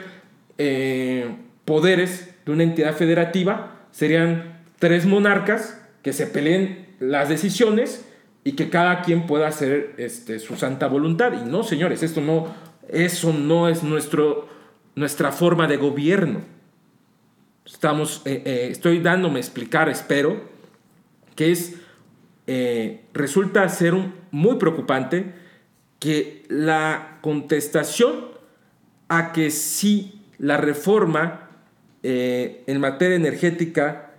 eh, 0.57 1.35
poderes 1.65 2.35
de 2.45 2.51
una 2.51 2.63
entidad 2.63 2.95
federativa, 2.95 3.87
serían 3.91 4.61
tres 4.79 5.05
monarcas 5.05 5.81
que 6.03 6.13
se 6.13 6.27
peleen 6.27 6.95
las 6.99 7.29
decisiones 7.29 8.05
y 8.47 8.53
que 8.53 8.69
cada 8.69 9.01
quien 9.01 9.27
pueda 9.27 9.49
hacer 9.49 9.93
este, 9.97 10.39
su 10.39 10.55
santa 10.55 10.87
voluntad. 10.87 11.33
Y 11.33 11.49
no, 11.49 11.63
señores, 11.63 12.01
esto 12.01 12.21
no, 12.21 12.47
eso 12.87 13.33
no 13.33 13.67
es 13.67 13.83
nuestro, 13.83 14.47
nuestra 14.95 15.33
forma 15.33 15.67
de 15.67 15.75
gobierno. 15.75 16.39
Estamos, 17.65 18.21
eh, 18.23 18.43
eh, 18.45 18.69
estoy 18.71 18.99
dándome 18.99 19.39
a 19.39 19.41
explicar, 19.41 19.89
espero, 19.89 20.43
que 21.35 21.51
es, 21.51 21.75
eh, 22.47 23.01
resulta 23.13 23.67
ser 23.67 23.95
muy 24.31 24.55
preocupante 24.55 25.33
que 25.99 26.45
la 26.47 27.17
contestación 27.19 28.27
a 29.09 29.33
que 29.33 29.51
si 29.51 30.21
la 30.37 30.55
reforma 30.55 31.49
en 32.01 32.79
materia 32.79 33.17
energética 33.17 34.13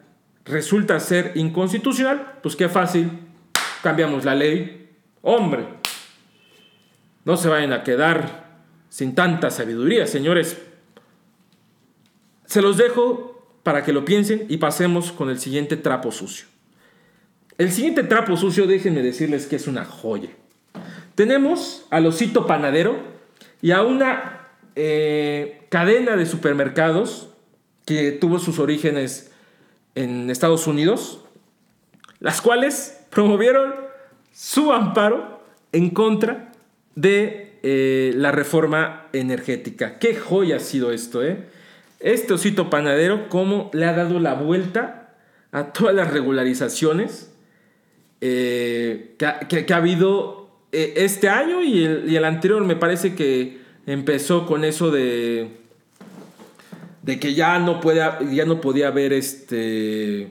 resulta 0.45 1.01
ser 1.01 1.33
inconstitucional, 1.35 2.35
pues 2.43 2.57
qué 2.57 2.69
fácil, 2.69 3.28
cambiamos 3.83 4.25
la 4.25 4.35
ley. 4.35 4.91
Hombre, 5.23 5.65
no 7.25 7.37
se 7.37 7.49
vayan 7.49 7.73
a 7.73 7.83
quedar 7.83 8.49
sin 8.89 9.15
tanta 9.15 9.51
sabiduría, 9.51 10.07
señores. 10.07 10.59
Se 12.47 12.63
los 12.63 12.77
dejo 12.77 13.59
para 13.63 13.85
que 13.85 13.93
lo 13.93 14.05
piensen 14.05 14.47
y 14.49 14.57
pasemos 14.57 15.13
con 15.13 15.29
el 15.29 15.39
siguiente 15.39 15.77
trapo 15.77 16.11
sucio. 16.11 16.47
El 17.59 17.73
siguiente 17.73 18.05
trapo 18.05 18.37
sucio, 18.37 18.67
déjenme 18.67 19.03
decirles 19.03 19.47
que 19.47 19.57
es 19.57 19.67
una 19.67 19.85
joya. 19.85 20.31
Tenemos 21.15 21.85
al 21.91 22.07
osito 22.07 22.47
panadero 22.47 22.97
y 23.61 23.73
a 23.73 23.83
una 23.83 24.49
eh, 24.77 25.67
cadena 25.69 26.17
de 26.17 26.25
supermercados 26.25 27.31
que 27.85 28.13
tuvo 28.13 28.39
sus 28.39 28.59
orígenes 28.59 29.33
en 29.95 30.31
Estados 30.31 30.67
Unidos, 30.67 31.25
las 32.21 32.41
cuales 32.41 32.98
promovieron 33.11 33.75
su 34.33 34.73
amparo 34.73 35.43
en 35.73 35.91
contra 35.91 36.53
de 36.95 37.59
eh, 37.63 38.13
la 38.17 38.33
reforma 38.33 39.07
energética. 39.13 39.99
Qué 39.99 40.15
joya 40.15 40.57
ha 40.57 40.61
sido 40.61 40.93
esto, 40.93 41.25
¿eh? 41.25 41.47
este 42.01 42.33
osito 42.33 42.71
panadero, 42.71 43.29
cómo 43.29 43.71
le 43.73 43.85
ha 43.85 43.93
dado 43.93 44.21
la 44.21 44.35
vuelta 44.35 45.15
a 45.51 45.73
todas 45.73 45.95
las 45.95 46.11
regularizaciones 46.13 47.33
eh, 48.21 49.17
que, 49.19 49.73
ha 49.73 49.77
habido 49.77 50.51
eh, 50.73 50.95
este 50.97 51.29
año 51.29 51.63
y 51.63 51.85
el, 51.85 52.25
anterior. 52.25 52.65
Me 52.65 52.77
parece 52.77 53.15
que 53.15 53.59
empezó 53.87 54.47
con 54.47 54.65
eso 54.65 54.91
de, 54.91 55.57
de 57.03 57.19
que 57.19 57.35
ya 57.35 57.59
no, 57.59 57.81
puede, 57.81 58.01
ya 58.35 58.45
no 58.45 58.61
podía 58.61 58.89
haber 58.89 59.13
este, 59.13 60.29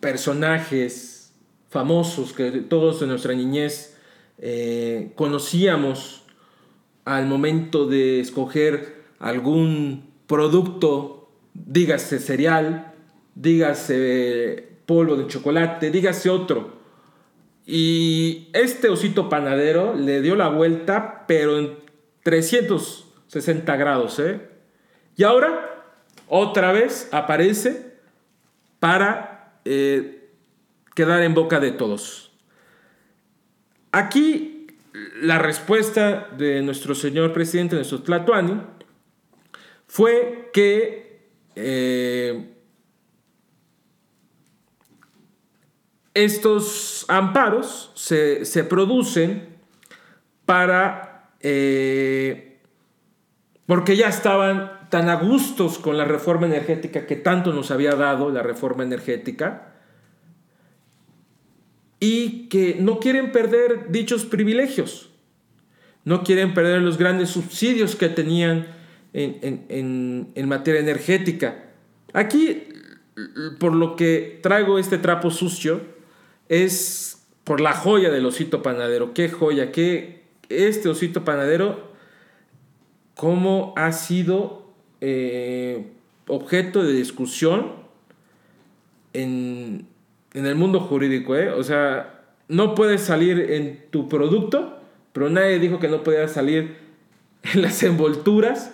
personajes 0.00 1.32
famosos 1.68 2.32
que 2.32 2.50
todos 2.50 3.02
en 3.02 3.08
nuestra 3.08 3.34
niñez 3.34 3.96
eh, 4.38 5.12
conocíamos 5.14 6.24
al 7.04 7.26
momento 7.26 7.86
de 7.86 8.20
escoger 8.20 9.04
algún 9.18 10.10
producto, 10.26 11.30
dígase 11.54 12.18
cereal, 12.18 12.92
dígase 13.34 14.76
polvo 14.86 15.16
de 15.16 15.26
chocolate, 15.26 15.90
dígase 15.90 16.30
otro. 16.30 16.76
Y 17.64 18.48
este 18.52 18.88
osito 18.88 19.28
panadero 19.28 19.94
le 19.94 20.22
dio 20.22 20.36
la 20.36 20.48
vuelta, 20.48 21.24
pero 21.26 21.58
en 21.58 21.76
360 22.22 23.76
grados. 23.76 24.18
¿eh? 24.18 24.40
Y 25.16 25.24
ahora, 25.24 25.84
otra 26.28 26.72
vez 26.72 27.08
aparece 27.12 27.94
para 28.78 29.35
eh, 29.68 30.30
quedar 30.94 31.22
en 31.22 31.34
boca 31.34 31.58
de 31.58 31.72
todos. 31.72 32.32
Aquí 33.90 34.68
la 35.20 35.38
respuesta 35.38 36.28
de 36.36 36.62
nuestro 36.62 36.94
señor 36.94 37.32
presidente, 37.32 37.74
nuestro 37.76 38.00
Tlatuani, 38.02 38.62
fue 39.88 40.50
que 40.52 41.28
eh, 41.54 42.54
estos 46.14 47.04
amparos 47.08 47.92
se, 47.94 48.64
producen 48.64 49.56
para, 50.44 51.32
eh, 51.40 52.60
porque 53.66 53.96
ya 53.96 54.08
estaban 54.08 54.75
tan 54.88 55.08
a 55.08 55.16
gustos 55.16 55.78
con 55.78 55.96
la 55.96 56.04
reforma 56.04 56.46
energética 56.46 57.06
que 57.06 57.16
tanto 57.16 57.52
nos 57.52 57.70
había 57.70 57.92
dado 57.92 58.30
la 58.30 58.42
reforma 58.42 58.82
energética, 58.82 59.74
y 62.00 62.48
que 62.48 62.76
no 62.78 63.00
quieren 63.00 63.32
perder 63.32 63.90
dichos 63.90 64.24
privilegios, 64.24 65.10
no 66.04 66.22
quieren 66.22 66.54
perder 66.54 66.82
los 66.82 66.98
grandes 66.98 67.30
subsidios 67.30 67.96
que 67.96 68.08
tenían 68.08 68.66
en, 69.12 70.48
materia 70.48 70.80
energética. 70.80 71.64
Aquí 72.12 72.68
por 73.58 73.74
lo 73.74 73.96
que 73.96 74.40
traigo 74.42 74.78
este 74.78 74.98
trapo 74.98 75.30
sucio 75.30 75.80
es 76.48 77.26
por 77.44 77.60
la 77.60 77.72
joya 77.72 78.10
del 78.10 78.26
osito 78.26 78.62
panadero. 78.62 79.14
Qué 79.14 79.30
joya, 79.30 79.72
qué 79.72 80.24
este 80.48 80.88
osito 80.88 81.24
panadero, 81.24 81.92
cómo 83.14 83.72
ha 83.76 83.92
sido 83.92 84.65
eh, 85.00 85.86
objeto 86.26 86.82
de 86.82 86.92
discusión 86.92 87.72
en, 89.12 89.86
en 90.34 90.46
el 90.46 90.54
mundo 90.54 90.80
jurídico. 90.80 91.36
¿eh? 91.36 91.50
O 91.50 91.62
sea, 91.62 92.24
no 92.48 92.74
puedes 92.74 93.00
salir 93.00 93.38
en 93.52 93.86
tu 93.90 94.08
producto, 94.08 94.78
pero 95.12 95.30
nadie 95.30 95.58
dijo 95.58 95.78
que 95.78 95.88
no 95.88 96.02
podía 96.02 96.28
salir 96.28 96.76
en 97.54 97.62
las 97.62 97.82
envolturas 97.82 98.72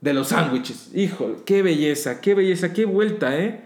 de 0.00 0.14
los 0.14 0.28
sándwiches. 0.28 0.94
Híjole, 0.94 1.36
qué 1.44 1.62
belleza, 1.62 2.20
qué 2.20 2.34
belleza, 2.34 2.72
qué 2.72 2.84
vuelta, 2.84 3.38
¿eh? 3.38 3.62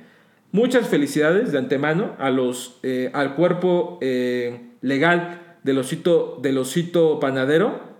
Muchas 0.51 0.89
felicidades 0.89 1.53
de 1.53 1.59
antemano 1.59 2.15
a 2.19 2.31
los, 2.31 2.79
eh, 2.83 3.11
al 3.15 3.35
cuerpo 3.35 3.99
eh, 4.03 4.61
legal 4.83 5.57
del 5.63 5.79
osito, 5.79 6.39
del 6.43 6.59
osito 6.59 7.19
panadero. 7.21 7.92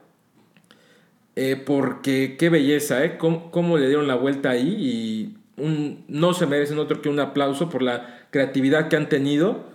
Eh, 1.35 1.57
porque 1.57 2.37
qué 2.39 2.49
belleza, 2.49 3.05
¿eh? 3.05 3.17
Cómo, 3.19 3.79
le 3.79 3.87
dieron 3.87 4.07
la 4.07 4.15
vuelta 4.15 4.51
ahí 4.51 4.69
y 4.69 5.37
no 6.09 6.35
se 6.35 6.47
merecen 6.47 6.79
otro 6.79 7.01
que 7.01 7.09
un 7.09 7.21
aplauso 7.21 7.69
por 7.69 7.83
la 7.83 8.27
creatividad 8.31 8.89
que 8.89 8.97
han 8.97 9.09
tenido 9.09 9.71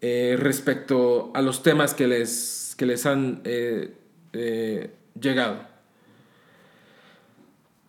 respecto 0.00 1.30
a 1.34 1.42
los 1.42 1.62
temas 1.62 1.94
que 1.94 2.06
les, 2.08 2.74
que 2.76 2.86
les 2.86 3.06
han 3.06 3.42
llegado. 5.20 5.70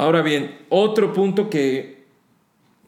Ahora 0.01 0.23
bien, 0.23 0.57
otro 0.69 1.13
punto 1.13 1.47
que 1.47 2.01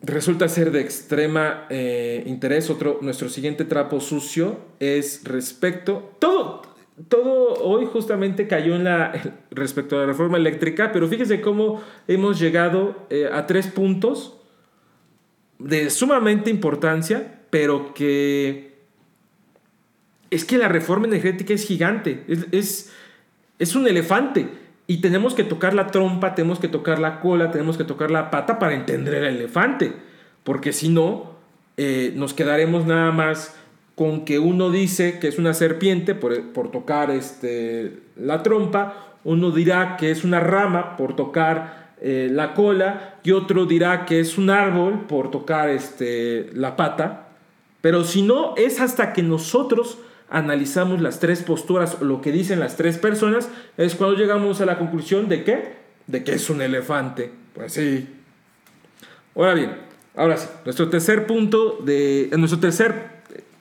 resulta 0.02 0.50
ser 0.50 0.72
de 0.72 0.82
extrema 0.82 1.67
eh, 1.69 2.24
interés, 2.26 2.72
otro, 2.72 2.98
nuestro 3.02 3.30
siguiente 3.30 3.65
trapo 3.65 4.00
sucio 4.00 4.58
es 4.80 5.24
respecto, 5.24 6.15
todo, 6.17 6.63
todo 7.08 7.56
hoy 7.64 7.86
justamente 7.86 8.48
cayó 8.48 8.76
en 8.76 8.84
la, 8.84 9.14
respecto 9.52 9.98
a 9.98 10.02
la 10.02 10.06
reforma 10.06 10.38
eléctrica, 10.38 10.92
pero 10.92 11.08
fíjese 11.08 11.42
cómo 11.42 11.82
hemos 12.08 12.40
llegado 12.40 13.06
eh, 13.10 13.30
a 13.32 13.48
tres 13.48 13.68
puntos 13.68 14.38
de 15.60 15.90
sumamente 15.90 16.50
importancia, 16.50 17.42
pero 17.50 17.94
que 17.94 18.74
es 20.30 20.46
que 20.46 20.58
la 20.58 20.68
reforma 20.68 21.08
energética 21.08 21.54
es 21.54 21.66
gigante, 21.66 22.24
es, 22.52 22.92
es, 23.60 23.76
un 23.76 23.88
elefante 23.88 24.48
y 24.88 24.98
tenemos 25.00 25.36
que 25.36 25.44
tocar 25.44 25.74
la 25.74 25.88
trompa, 25.88 26.34
tenemos 26.36 26.60
que 26.60 26.68
tocar 26.68 27.00
la 27.00 27.20
cola, 27.20 27.52
tenemos 27.52 27.78
que 27.78 27.84
tocar 27.84 28.10
la 28.10 28.32
pata 28.32 28.58
para 28.58 28.74
entender 28.74 29.14
el 29.14 29.36
elefante. 29.36 29.94
Porque 30.44 30.74
si 30.74 30.90
no, 30.90 31.36
eh, 31.78 32.12
nos 32.16 32.34
quedaremos 32.34 32.86
nada 32.86 33.12
más 33.12 33.56
con 33.96 34.26
que 34.26 34.40
uno 34.40 34.72
dice 34.72 35.20
que 35.20 35.28
es 35.28 35.38
una 35.38 35.54
serpiente 35.54 36.16
por, 36.16 36.52
por 36.52 36.72
tocar 36.72 37.12
este, 37.12 38.00
la 38.16 38.44
trompa, 38.44 39.14
uno 39.24 39.52
dirá 39.52 39.98
que 39.98 40.12
es 40.12 40.24
una 40.24 40.40
rama 40.40 40.98
por 40.98 41.16
tocar 41.16 41.94
eh, 42.02 42.28
la 42.30 42.54
cola 42.54 43.16
y 43.24 43.32
otro 43.32 43.66
dirá 43.66 44.06
que 44.06 44.20
es 44.20 44.38
un 44.38 44.50
árbol 44.50 45.06
por 45.08 45.32
tocar 45.32 45.70
este, 45.70 46.50
la 46.54 46.76
pata. 46.76 47.30
Pero 47.80 48.04
si 48.04 48.22
no, 48.22 48.56
es 48.58 48.82
hasta 48.82 49.14
que 49.14 49.24
nosotros 49.24 49.98
analizamos 50.30 51.02
las 51.02 51.20
tres 51.20 51.44
posturas, 51.44 52.02
lo 52.02 52.20
que 52.20 52.32
dicen 52.32 52.60
las 52.60 52.76
tres 52.76 52.98
personas, 52.98 53.50
es 53.78 53.96
cuando 53.96 54.18
llegamos 54.18 54.60
a 54.60 54.66
la 54.66 54.78
conclusión 54.78 55.30
de 55.30 55.44
que, 55.44 55.76
de 56.08 56.24
que 56.24 56.34
es 56.34 56.50
un 56.50 56.62
elefante. 56.62 57.32
Pues 57.54 57.74
sí. 57.74 58.08
Ahora 59.36 59.54
bien, 59.54 59.78
ahora 60.16 60.38
sí, 60.38 60.48
nuestro 60.66 60.90
tercer 60.90 61.26
punto 61.26 61.80
de, 61.86 62.30
nuestro 62.38 62.60
tercer, 62.60 63.12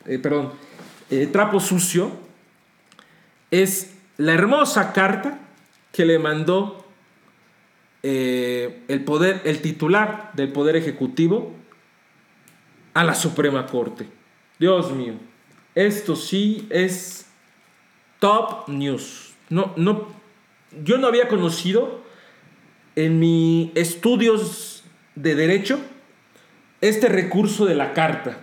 eh, 0.06 0.18
perdón, 0.18 0.52
eh, 1.10 1.26
trapo 1.26 1.60
sucio 1.60 2.12
es 3.50 3.94
la 4.16 4.32
hermosa 4.32 4.92
carta 4.92 5.38
que 5.92 6.04
le 6.04 6.18
mandó 6.18 6.84
el 8.02 9.04
poder, 9.04 9.42
el 9.44 9.62
titular 9.62 10.32
del 10.34 10.50
poder 10.50 10.74
ejecutivo 10.74 11.52
a 12.94 13.04
la 13.04 13.14
Suprema 13.14 13.66
Corte. 13.66 14.08
Dios 14.58 14.92
mío. 14.92 15.14
Esto 15.74 16.16
sí 16.16 16.66
es 16.70 17.26
top 18.18 18.68
news. 18.68 19.32
No, 19.48 19.72
no, 19.76 20.08
yo 20.84 20.98
no 20.98 21.06
había 21.06 21.28
conocido 21.28 22.02
en 22.94 23.18
mis 23.18 23.70
estudios 23.74 24.84
de 25.14 25.34
derecho 25.34 25.80
este 26.80 27.08
recurso 27.08 27.64
de 27.64 27.74
la 27.74 27.92
carta. 27.92 28.38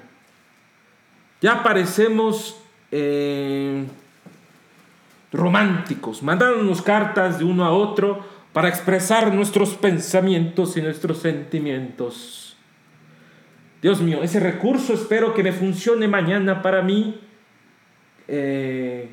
Ya 1.42 1.64
parecemos 1.64 2.62
eh, 2.92 3.86
románticos, 5.32 6.22
mandándonos 6.22 6.82
cartas 6.82 7.40
de 7.40 7.46
uno 7.46 7.66
a 7.66 7.72
otro 7.72 8.26
para 8.52 8.68
expresar 8.68 9.34
nuestros 9.34 9.76
pensamientos 9.76 10.76
y 10.76 10.82
nuestros 10.82 11.20
sentimientos. 11.20 12.58
Dios 13.82 14.02
mío, 14.02 14.22
ese 14.22 14.40
recurso 14.40 14.94
espero 14.94 15.34
que 15.34 15.44
me 15.44 15.54
funcione 15.54 16.08
mañana 16.08 16.62
para 16.62 16.82
mí, 16.82 17.22
eh, 18.28 19.10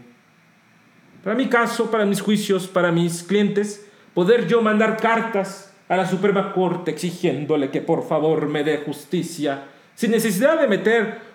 para 1.22 1.36
mi 1.36 1.46
caso, 1.46 1.90
para 1.90 2.04
mis 2.04 2.20
juicios, 2.20 2.66
para 2.66 2.90
mis 2.90 3.22
clientes, 3.22 3.86
poder 4.14 4.48
yo 4.48 4.62
mandar 4.62 4.96
cartas 4.96 5.72
a 5.88 5.96
la 5.96 6.06
Suprema 6.06 6.52
Corte 6.52 6.90
exigiéndole 6.90 7.70
que 7.70 7.80
por 7.80 8.08
favor 8.08 8.48
me 8.48 8.64
dé 8.64 8.78
justicia, 8.78 9.64
sin 9.94 10.10
necesidad 10.10 10.60
de 10.60 10.66
meter 10.66 11.25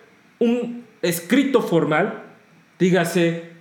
un 0.42 0.84
escrito 1.02 1.62
formal, 1.62 2.24
dígase 2.78 3.52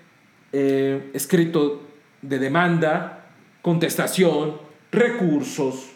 eh, 0.52 1.10
escrito 1.14 1.86
de 2.22 2.38
demanda, 2.40 3.28
contestación, 3.62 4.56
recursos, 4.90 5.92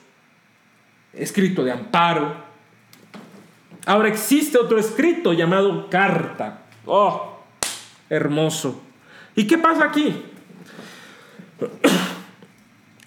escrito 1.12 1.64
de 1.64 1.72
amparo, 1.72 2.44
Ahora 3.86 4.08
existe 4.08 4.58
otro 4.58 4.78
escrito 4.78 5.32
llamado 5.32 5.90
carta. 5.90 6.62
Oh, 6.86 7.38
hermoso. 8.08 8.82
¿Y 9.36 9.46
qué 9.46 9.58
pasa 9.58 9.84
aquí? 9.84 10.22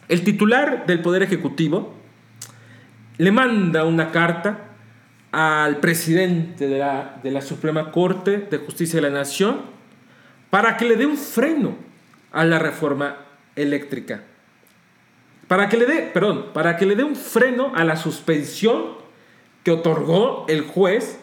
El 0.07 0.23
titular 0.23 0.85
del 0.85 1.01
Poder 1.01 1.23
Ejecutivo 1.23 1.95
le 3.17 3.31
manda 3.31 3.85
una 3.85 4.11
carta 4.11 4.66
al 5.31 5.77
presidente 5.77 6.67
de 6.67 6.79
la, 6.79 7.19
de 7.21 7.31
la, 7.31 7.41
Suprema 7.41 7.91
Corte 7.91 8.37
de 8.37 8.57
Justicia 8.57 9.01
de 9.01 9.09
la 9.09 9.17
Nación 9.17 9.61
para 10.49 10.77
que 10.77 10.85
le 10.85 10.95
dé 10.95 11.05
un 11.05 11.17
freno 11.17 11.75
a 12.31 12.45
la 12.45 12.59
reforma 12.59 13.17
eléctrica. 13.55 14.23
Para 15.47 15.69
que 15.69 15.77
le 15.77 15.85
dé, 15.85 16.01
perdón, 16.13 16.47
para 16.53 16.77
que 16.77 16.85
le 16.85 16.95
dé 16.95 17.03
un 17.03 17.15
freno 17.15 17.71
a 17.75 17.83
la 17.83 17.95
suspensión 17.95 18.97
que 19.63 19.71
otorgó 19.71 20.45
el 20.47 20.61
juez 20.61 21.19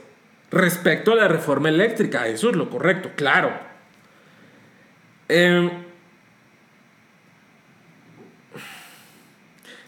respecto 0.50 1.12
a 1.12 1.16
la 1.16 1.28
reforma 1.28 1.68
eléctrica. 1.68 2.26
Eso 2.28 2.50
es 2.50 2.56
lo 2.56 2.70
correcto, 2.70 3.10
claro. 3.16 3.52
Em, 5.28 5.70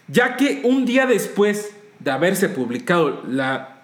ya 0.07 0.35
que 0.35 0.61
un 0.63 0.85
día 0.85 1.05
después 1.05 1.75
de 1.99 2.11
haberse 2.11 2.49
publicado 2.49 3.23
la 3.27 3.76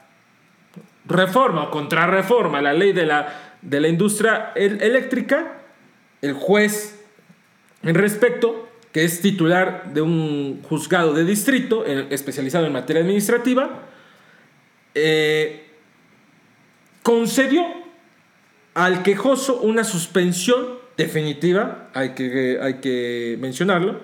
reforma 1.06 1.64
o 1.64 1.72
contrarreforma, 1.72 2.62
la 2.62 2.74
ley 2.74 2.94
de 2.94 3.06
la, 3.06 3.58
de 3.62 3.80
la 3.80 3.88
industria 3.88 4.52
eléctrica, 4.56 5.60
el 6.22 6.34
juez 6.34 7.04
en 7.84 7.96
respecto, 7.96 8.70
que 8.92 9.04
es 9.04 9.22
titular 9.22 9.94
de 9.94 10.02
un 10.02 10.62
juzgado 10.64 11.14
de 11.14 11.26
distrito 11.26 11.86
especializado 11.86 12.66
en 12.66 12.74
materia 12.74 13.02
administrativa, 13.02 13.82
eh, 14.96 15.68
concedió 17.02 17.66
al 18.74 19.04
quejoso 19.04 19.62
una 19.62 19.84
suspensión 19.84 20.84
definitiva, 20.96 21.90
hay 21.94 22.14
que, 22.14 22.60
hay 22.62 22.76
que 22.76 23.38
mencionarlo, 23.40 24.00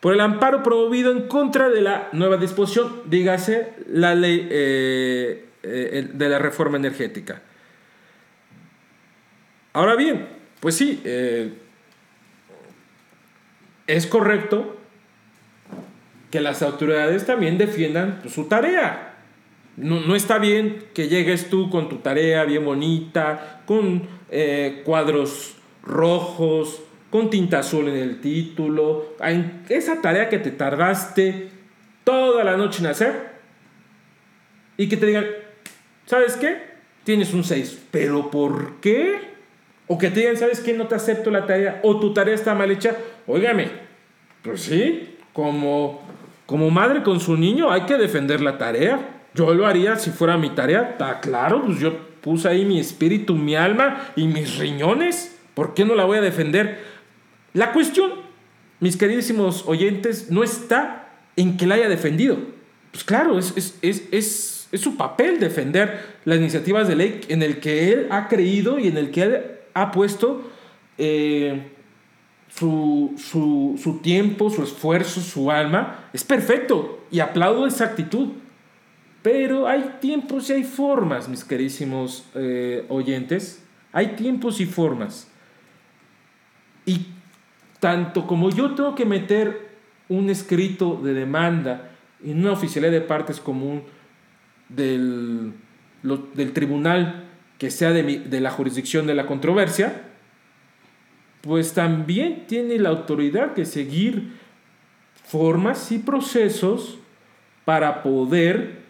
por 0.00 0.14
el 0.14 0.20
amparo 0.20 0.64
promovido 0.64 1.12
en 1.12 1.28
contra 1.28 1.70
de 1.70 1.80
la 1.80 2.08
nueva 2.12 2.36
disposición, 2.36 3.02
dígase 3.06 3.74
la 3.86 4.16
ley 4.16 4.48
eh, 4.50 5.44
eh, 5.62 6.08
de 6.12 6.28
la 6.28 6.38
reforma 6.38 6.76
energética. 6.76 7.42
Ahora 9.72 9.96
bien, 9.96 10.28
pues 10.60 10.76
sí, 10.76 11.02
es 13.86 14.06
correcto 14.06 14.76
que 16.30 16.40
las 16.40 16.62
autoridades 16.62 17.26
también 17.26 17.58
defiendan 17.58 18.22
su 18.28 18.44
tarea. 18.44 19.12
No, 19.76 20.14
está 20.14 20.38
bien 20.38 20.84
que 20.94 21.08
llegues 21.08 21.48
tú 21.48 21.70
con 21.70 21.88
tu 21.88 21.98
tarea 21.98 22.44
bien 22.44 22.64
bonita, 22.64 23.62
con 23.66 24.02
eh, 24.30 24.82
cuadros 24.84 25.56
rojos, 25.82 26.82
con 27.10 27.30
tinta 27.30 27.60
azul 27.60 27.88
en 27.88 27.96
el 27.96 28.20
título, 28.20 29.14
en 29.20 29.62
esa 29.68 30.00
tarea 30.00 30.28
que 30.28 30.38
te 30.38 30.50
tardaste 30.50 31.50
toda 32.04 32.44
la 32.44 32.56
noche 32.56 32.80
en 32.80 32.86
hacer 32.86 33.32
y 34.76 34.88
que 34.88 34.96
te 34.96 35.06
digan, 35.06 35.26
¿sabes 36.06 36.36
qué? 36.36 36.72
Tienes 37.04 37.34
un 37.34 37.44
6. 37.44 37.86
¿Pero 37.90 38.30
por 38.30 38.80
qué? 38.80 39.32
O 39.86 39.98
que 39.98 40.10
te 40.10 40.20
digan, 40.20 40.36
¿sabes 40.36 40.60
qué? 40.60 40.72
No 40.72 40.86
te 40.86 40.94
acepto 40.94 41.30
la 41.30 41.46
tarea. 41.46 41.80
O 41.82 41.98
tu 41.98 42.14
tarea 42.14 42.34
está 42.34 42.54
mal 42.54 42.70
hecha. 42.70 42.96
Óigame, 43.26 43.68
pues 44.42 44.62
sí, 44.62 45.16
como, 45.32 46.02
como 46.46 46.70
madre 46.70 47.02
con 47.02 47.20
su 47.20 47.36
niño 47.36 47.70
hay 47.70 47.82
que 47.82 47.96
defender 47.96 48.40
la 48.40 48.58
tarea. 48.58 49.20
Yo 49.34 49.52
lo 49.54 49.66
haría 49.66 49.96
si 49.96 50.10
fuera 50.10 50.36
mi 50.36 50.50
tarea. 50.50 50.90
Está 50.92 51.20
claro, 51.20 51.62
pues 51.64 51.78
yo 51.78 51.96
puse 52.20 52.48
ahí 52.48 52.64
mi 52.64 52.78
espíritu, 52.78 53.34
mi 53.34 53.54
alma 53.54 54.12
y 54.16 54.26
mis 54.26 54.58
riñones. 54.58 55.36
¿Por 55.54 55.74
qué 55.74 55.84
no 55.84 55.94
la 55.94 56.04
voy 56.04 56.18
a 56.18 56.22
defender? 56.22 56.80
La 57.52 57.72
cuestión, 57.72 58.12
mis 58.80 58.96
queridísimos 58.96 59.64
oyentes, 59.66 60.30
no 60.30 60.42
está 60.42 61.08
en 61.36 61.56
que 61.56 61.66
la 61.66 61.74
haya 61.74 61.88
defendido. 61.88 62.38
Pues 62.90 63.04
claro, 63.04 63.38
es, 63.38 63.54
es, 63.56 63.78
es, 63.82 64.08
es, 64.10 64.61
es 64.72 64.80
su 64.80 64.96
papel 64.96 65.38
defender 65.38 66.16
las 66.24 66.38
iniciativas 66.38 66.88
de 66.88 66.96
ley 66.96 67.20
en 67.28 67.42
el 67.42 67.60
que 67.60 67.92
él 67.92 68.08
ha 68.10 68.26
creído 68.26 68.78
y 68.78 68.88
en 68.88 68.96
el 68.96 69.10
que 69.10 69.22
él 69.22 69.42
ha 69.74 69.92
puesto 69.92 70.50
eh, 70.96 71.70
su, 72.48 73.14
su, 73.18 73.78
su, 73.80 73.98
tiempo, 73.98 74.48
su 74.50 74.62
esfuerzo, 74.62 75.20
su 75.20 75.50
alma. 75.50 76.08
Es 76.14 76.24
perfecto 76.24 77.04
y 77.10 77.20
aplaudo 77.20 77.66
esa 77.66 77.84
actitud. 77.84 78.30
Pero 79.22 79.68
hay 79.68 79.96
tiempos 80.00 80.50
y 80.50 80.54
hay 80.54 80.64
formas, 80.64 81.28
mis 81.28 81.44
queridísimos 81.44 82.24
eh, 82.34 82.84
oyentes. 82.88 83.62
Hay 83.92 84.08
tiempos 84.16 84.58
y 84.60 84.66
formas. 84.66 85.28
Y 86.86 87.06
tanto 87.78 88.26
como 88.26 88.50
yo 88.50 88.74
tengo 88.74 88.94
que 88.94 89.04
meter 89.04 89.70
un 90.08 90.30
escrito 90.30 90.98
de 91.02 91.14
demanda 91.14 91.90
en 92.24 92.40
una 92.40 92.52
oficialidad 92.52 92.92
de 92.92 93.00
partes 93.02 93.38
común 93.38 93.82
del, 94.74 95.52
del 96.02 96.52
tribunal 96.52 97.24
que 97.58 97.70
sea 97.70 97.90
de, 97.90 98.02
de 98.02 98.40
la 98.40 98.50
jurisdicción 98.50 99.06
de 99.06 99.14
la 99.14 99.26
controversia, 99.26 100.02
pues 101.40 101.74
también 101.74 102.46
tiene 102.46 102.78
la 102.78 102.90
autoridad 102.90 103.54
que 103.54 103.64
seguir 103.64 104.32
formas 105.24 105.90
y 105.92 105.98
procesos 105.98 106.98
para 107.64 108.02
poder 108.02 108.82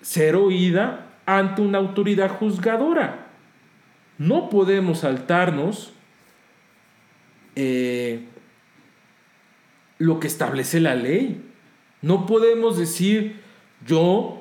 ser 0.00 0.36
oída 0.36 1.06
ante 1.26 1.62
una 1.62 1.78
autoridad 1.78 2.30
juzgadora. 2.30 3.26
No 4.16 4.48
podemos 4.48 5.00
saltarnos 5.00 5.92
eh, 7.54 8.24
lo 9.98 10.20
que 10.20 10.26
establece 10.26 10.80
la 10.80 10.94
ley. 10.94 11.42
No 12.02 12.26
podemos 12.26 12.78
decir 12.78 13.40
yo 13.86 14.37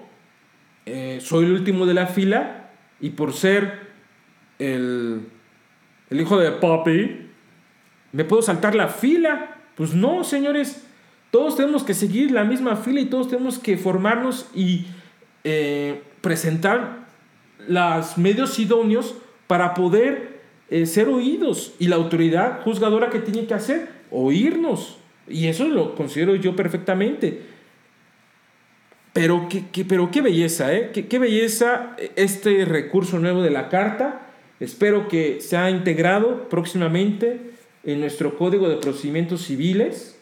eh, 0.90 1.20
soy 1.20 1.44
el 1.44 1.52
último 1.52 1.86
de 1.86 1.94
la 1.94 2.08
fila 2.08 2.70
y 3.02 3.10
por 3.10 3.34
ser 3.34 3.88
el, 4.58 5.28
el 6.10 6.22
hijo 6.22 6.38
de 6.38 6.52
Poppy 6.52 7.28
me 8.14 8.24
puedo 8.24 8.42
saltar 8.42 8.74
la 8.74 8.88
fila. 8.88 9.58
Pues 9.76 9.94
no, 9.94 10.24
señores, 10.24 10.88
todos 11.30 11.58
tenemos 11.58 11.84
que 11.84 11.94
seguir 11.94 12.32
la 12.32 12.46
misma 12.46 12.78
fila 12.78 13.02
y 13.02 13.06
todos 13.08 13.28
tenemos 13.28 13.60
que 13.60 13.78
formarnos 13.78 14.50
y 14.56 14.86
eh, 15.44 16.04
presentar 16.22 17.06
los 17.68 18.18
medios 18.18 18.58
idóneos 18.58 19.16
para 19.48 19.74
poder 19.74 20.40
eh, 20.70 20.86
ser 20.86 21.10
oídos. 21.10 21.74
Y 21.80 21.90
la 21.90 21.98
autoridad 21.98 22.62
juzgadora 22.62 23.10
que 23.10 23.20
tiene 23.20 23.46
que 23.46 23.56
hacer, 23.56 23.90
oírnos. 24.10 25.00
Y 25.28 25.48
eso 25.48 25.68
lo 25.68 25.96
considero 25.96 26.34
yo 26.36 26.56
perfectamente. 26.56 27.57
Pero 29.18 29.50
qué, 29.50 29.84
pero 29.84 30.12
qué 30.12 30.22
belleza, 30.22 30.76
¿eh? 30.76 30.92
Qué, 30.94 31.08
qué 31.08 31.18
belleza 31.18 31.96
este 32.16 32.66
recurso 32.66 33.18
nuevo 33.18 33.42
de 33.42 33.50
la 33.50 33.68
carta. 33.68 34.28
Espero 34.60 35.08
que 35.08 35.42
sea 35.42 35.72
integrado 35.72 36.48
próximamente 36.50 37.50
en 37.84 38.00
nuestro 38.00 38.38
Código 38.38 38.70
de 38.70 38.76
Procedimientos 38.76 39.42
Civiles. 39.42 40.22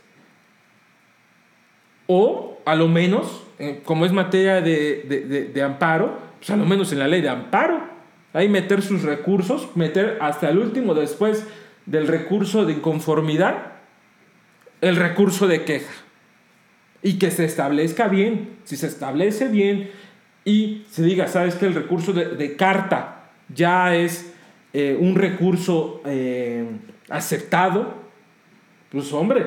O, 2.08 2.58
a 2.66 2.76
lo 2.76 2.88
menos, 2.88 3.44
eh, 3.60 3.82
como 3.84 4.06
es 4.06 4.14
materia 4.14 4.62
de, 4.62 5.62
amparo, 5.62 6.18
pues 6.38 6.50
a 6.52 6.56
lo 6.56 6.66
menos 6.66 6.94
en 6.94 7.00
la 7.00 7.10
ley 7.10 7.20
de 7.20 7.28
amparo, 7.28 7.82
hay 8.32 8.48
meter 8.48 8.82
sus 8.82 9.02
recursos, 9.02 9.76
meter 9.76 10.20
hasta 10.22 10.48
el 10.48 10.58
último 10.58 10.94
después 10.94 11.46
del 11.86 12.08
recurso 12.08 12.66
de 12.66 12.72
inconformidad, 12.72 13.74
el 14.80 14.96
recurso 14.96 15.50
de 15.50 15.66
queja. 15.66 16.05
Y 17.06 17.20
que 17.20 17.30
se 17.30 17.46
establezca 17.46 18.08
bien, 18.10 18.58
si 18.66 18.76
se 18.76 18.88
establece 18.88 19.48
bien 19.48 19.92
y 20.44 20.84
se 20.90 21.04
diga, 21.04 21.28
sabes 21.28 21.54
que 21.56 21.68
el 21.68 21.76
recurso 21.76 22.12
de, 22.12 22.56
carta 22.58 23.30
ya 23.48 23.96
es 23.96 24.34
eh, 24.74 24.98
un 25.00 25.16
recurso 25.16 26.02
eh, 26.06 26.66
aceptado, 27.10 27.94
pues 28.90 29.14
hombre, 29.14 29.46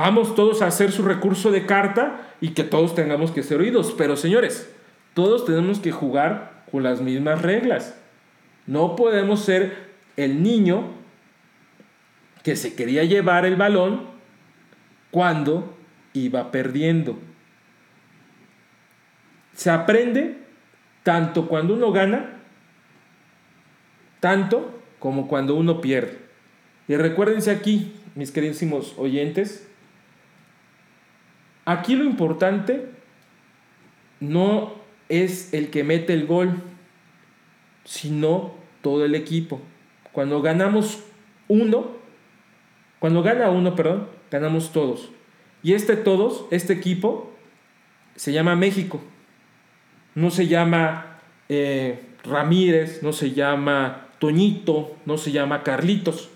Vamos 0.00 0.36
todos 0.36 0.62
a 0.62 0.68
hacer 0.68 0.92
su 0.92 1.02
recurso 1.02 1.50
de 1.50 1.66
carta 1.66 2.20
y 2.40 2.50
que 2.50 2.62
todos 2.62 2.94
tengamos 2.94 3.32
que 3.32 3.42
ser 3.42 3.58
oídos. 3.58 3.96
Pero 3.98 4.16
señores, 4.16 4.72
todos 5.12 5.44
tenemos 5.44 5.80
que 5.80 5.90
jugar 5.90 6.62
con 6.70 6.84
las 6.84 7.00
mismas 7.00 7.42
reglas. 7.42 7.98
No 8.68 8.94
podemos 8.94 9.44
ser 9.44 9.88
el 10.16 10.40
niño 10.40 10.84
que 12.44 12.54
se 12.54 12.76
quería 12.76 13.02
llevar 13.02 13.44
el 13.44 13.56
balón 13.56 14.06
cuando 15.10 15.76
iba 16.12 16.50
perdiendo. 16.50 17.18
Se 19.54 19.70
aprende 19.70 20.38
tanto 21.02 21.48
cuando 21.48 21.74
uno 21.74 21.92
gana, 21.92 22.40
tanto 24.20 24.80
como 24.98 25.28
cuando 25.28 25.54
uno 25.54 25.80
pierde. 25.80 26.18
Y 26.86 26.96
recuérdense 26.96 27.50
aquí, 27.50 27.94
mis 28.14 28.30
queridísimos 28.30 28.94
oyentes, 28.98 29.68
Aquí 31.68 31.96
lo 31.96 32.04
importante 32.04 32.86
no 34.20 34.72
es 35.10 35.52
el 35.52 35.68
que 35.68 35.84
mete 35.84 36.14
el 36.14 36.26
gol, 36.26 36.62
sino 37.84 38.54
todo 38.80 39.04
el 39.04 39.14
equipo. 39.14 39.60
Cuando 40.12 40.40
ganamos 40.40 41.04
uno, 41.46 41.88
cuando 43.00 43.22
gana 43.22 43.50
uno, 43.50 43.76
perdón, 43.76 44.08
ganamos 44.30 44.72
todos. 44.72 45.10
Y 45.62 45.72
este 45.74 45.96
todos, 45.96 46.46
este 46.50 46.72
equipo, 46.72 47.32
se 48.16 48.32
llama 48.32 48.56
México. 48.56 49.00
No 50.14 50.30
se 50.30 50.46
llama 50.46 51.20
eh, 51.48 52.02
Ramírez, 52.24 53.02
no 53.02 53.12
se 53.12 53.32
llama 53.32 54.08
Toñito, 54.18 54.96
no 55.06 55.18
se 55.18 55.32
llama 55.32 55.62
Carlitos. 55.62 56.30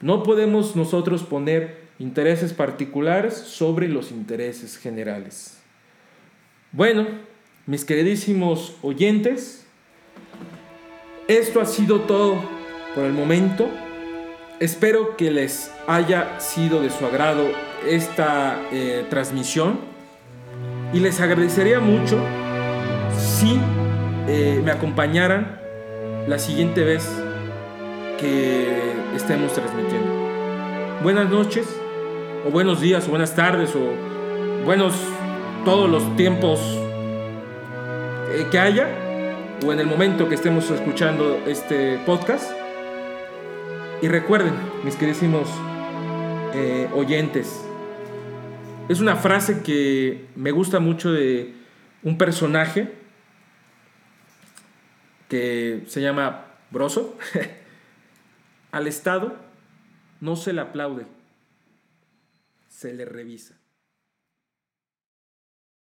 No 0.00 0.22
podemos 0.22 0.74
nosotros 0.74 1.22
poner 1.22 1.82
intereses 1.98 2.52
particulares 2.52 3.34
sobre 3.34 3.88
los 3.88 4.10
intereses 4.10 4.76
generales. 4.76 5.62
Bueno, 6.72 7.06
mis 7.66 7.84
queridísimos 7.84 8.76
oyentes, 8.82 9.64
esto 11.28 11.60
ha 11.60 11.66
sido 11.66 12.00
todo 12.00 12.42
por 12.94 13.04
el 13.04 13.12
momento. 13.12 13.68
Espero 14.62 15.16
que 15.16 15.32
les 15.32 15.72
haya 15.88 16.38
sido 16.38 16.80
de 16.80 16.88
su 16.88 17.04
agrado 17.04 17.48
esta 17.84 18.60
eh, 18.70 19.04
transmisión 19.10 19.80
y 20.92 21.00
les 21.00 21.20
agradecería 21.20 21.80
mucho 21.80 22.16
si 23.18 23.58
eh, 24.28 24.62
me 24.64 24.70
acompañaran 24.70 25.60
la 26.28 26.38
siguiente 26.38 26.84
vez 26.84 27.04
que 28.20 28.92
estemos 29.16 29.52
transmitiendo. 29.52 30.12
Buenas 31.02 31.28
noches 31.28 31.66
o 32.46 32.50
buenos 32.52 32.80
días, 32.80 33.08
o 33.08 33.10
buenas 33.10 33.34
tardes, 33.34 33.74
o 33.74 34.64
buenos 34.64 34.94
todos 35.64 35.90
los 35.90 36.14
tiempos 36.14 36.60
eh, 38.30 38.46
que 38.52 38.60
haya, 38.60 38.86
o 39.66 39.72
en 39.72 39.80
el 39.80 39.88
momento 39.88 40.28
que 40.28 40.36
estemos 40.36 40.70
escuchando 40.70 41.40
este 41.48 41.98
podcast. 42.06 42.61
Y 44.02 44.08
recuerden, 44.08 44.52
mis 44.84 44.96
queridísimos 44.96 45.48
eh, 46.52 46.90
oyentes, 46.92 47.64
es 48.90 49.00
una 49.00 49.16
frase 49.16 49.62
que 49.62 50.26
me 50.36 50.50
gusta 50.50 50.80
mucho 50.80 51.10
de 51.12 51.54
un 52.02 52.18
personaje 52.18 52.92
que 55.28 55.84
se 55.86 56.02
llama 56.02 56.46
Broso. 56.70 57.16
Al 58.72 58.86
Estado 58.86 59.36
no 60.20 60.36
se 60.36 60.52
le 60.52 60.60
aplaude 60.60 61.06
se 62.82 62.92
le 62.92 63.04
revisa. 63.04 63.54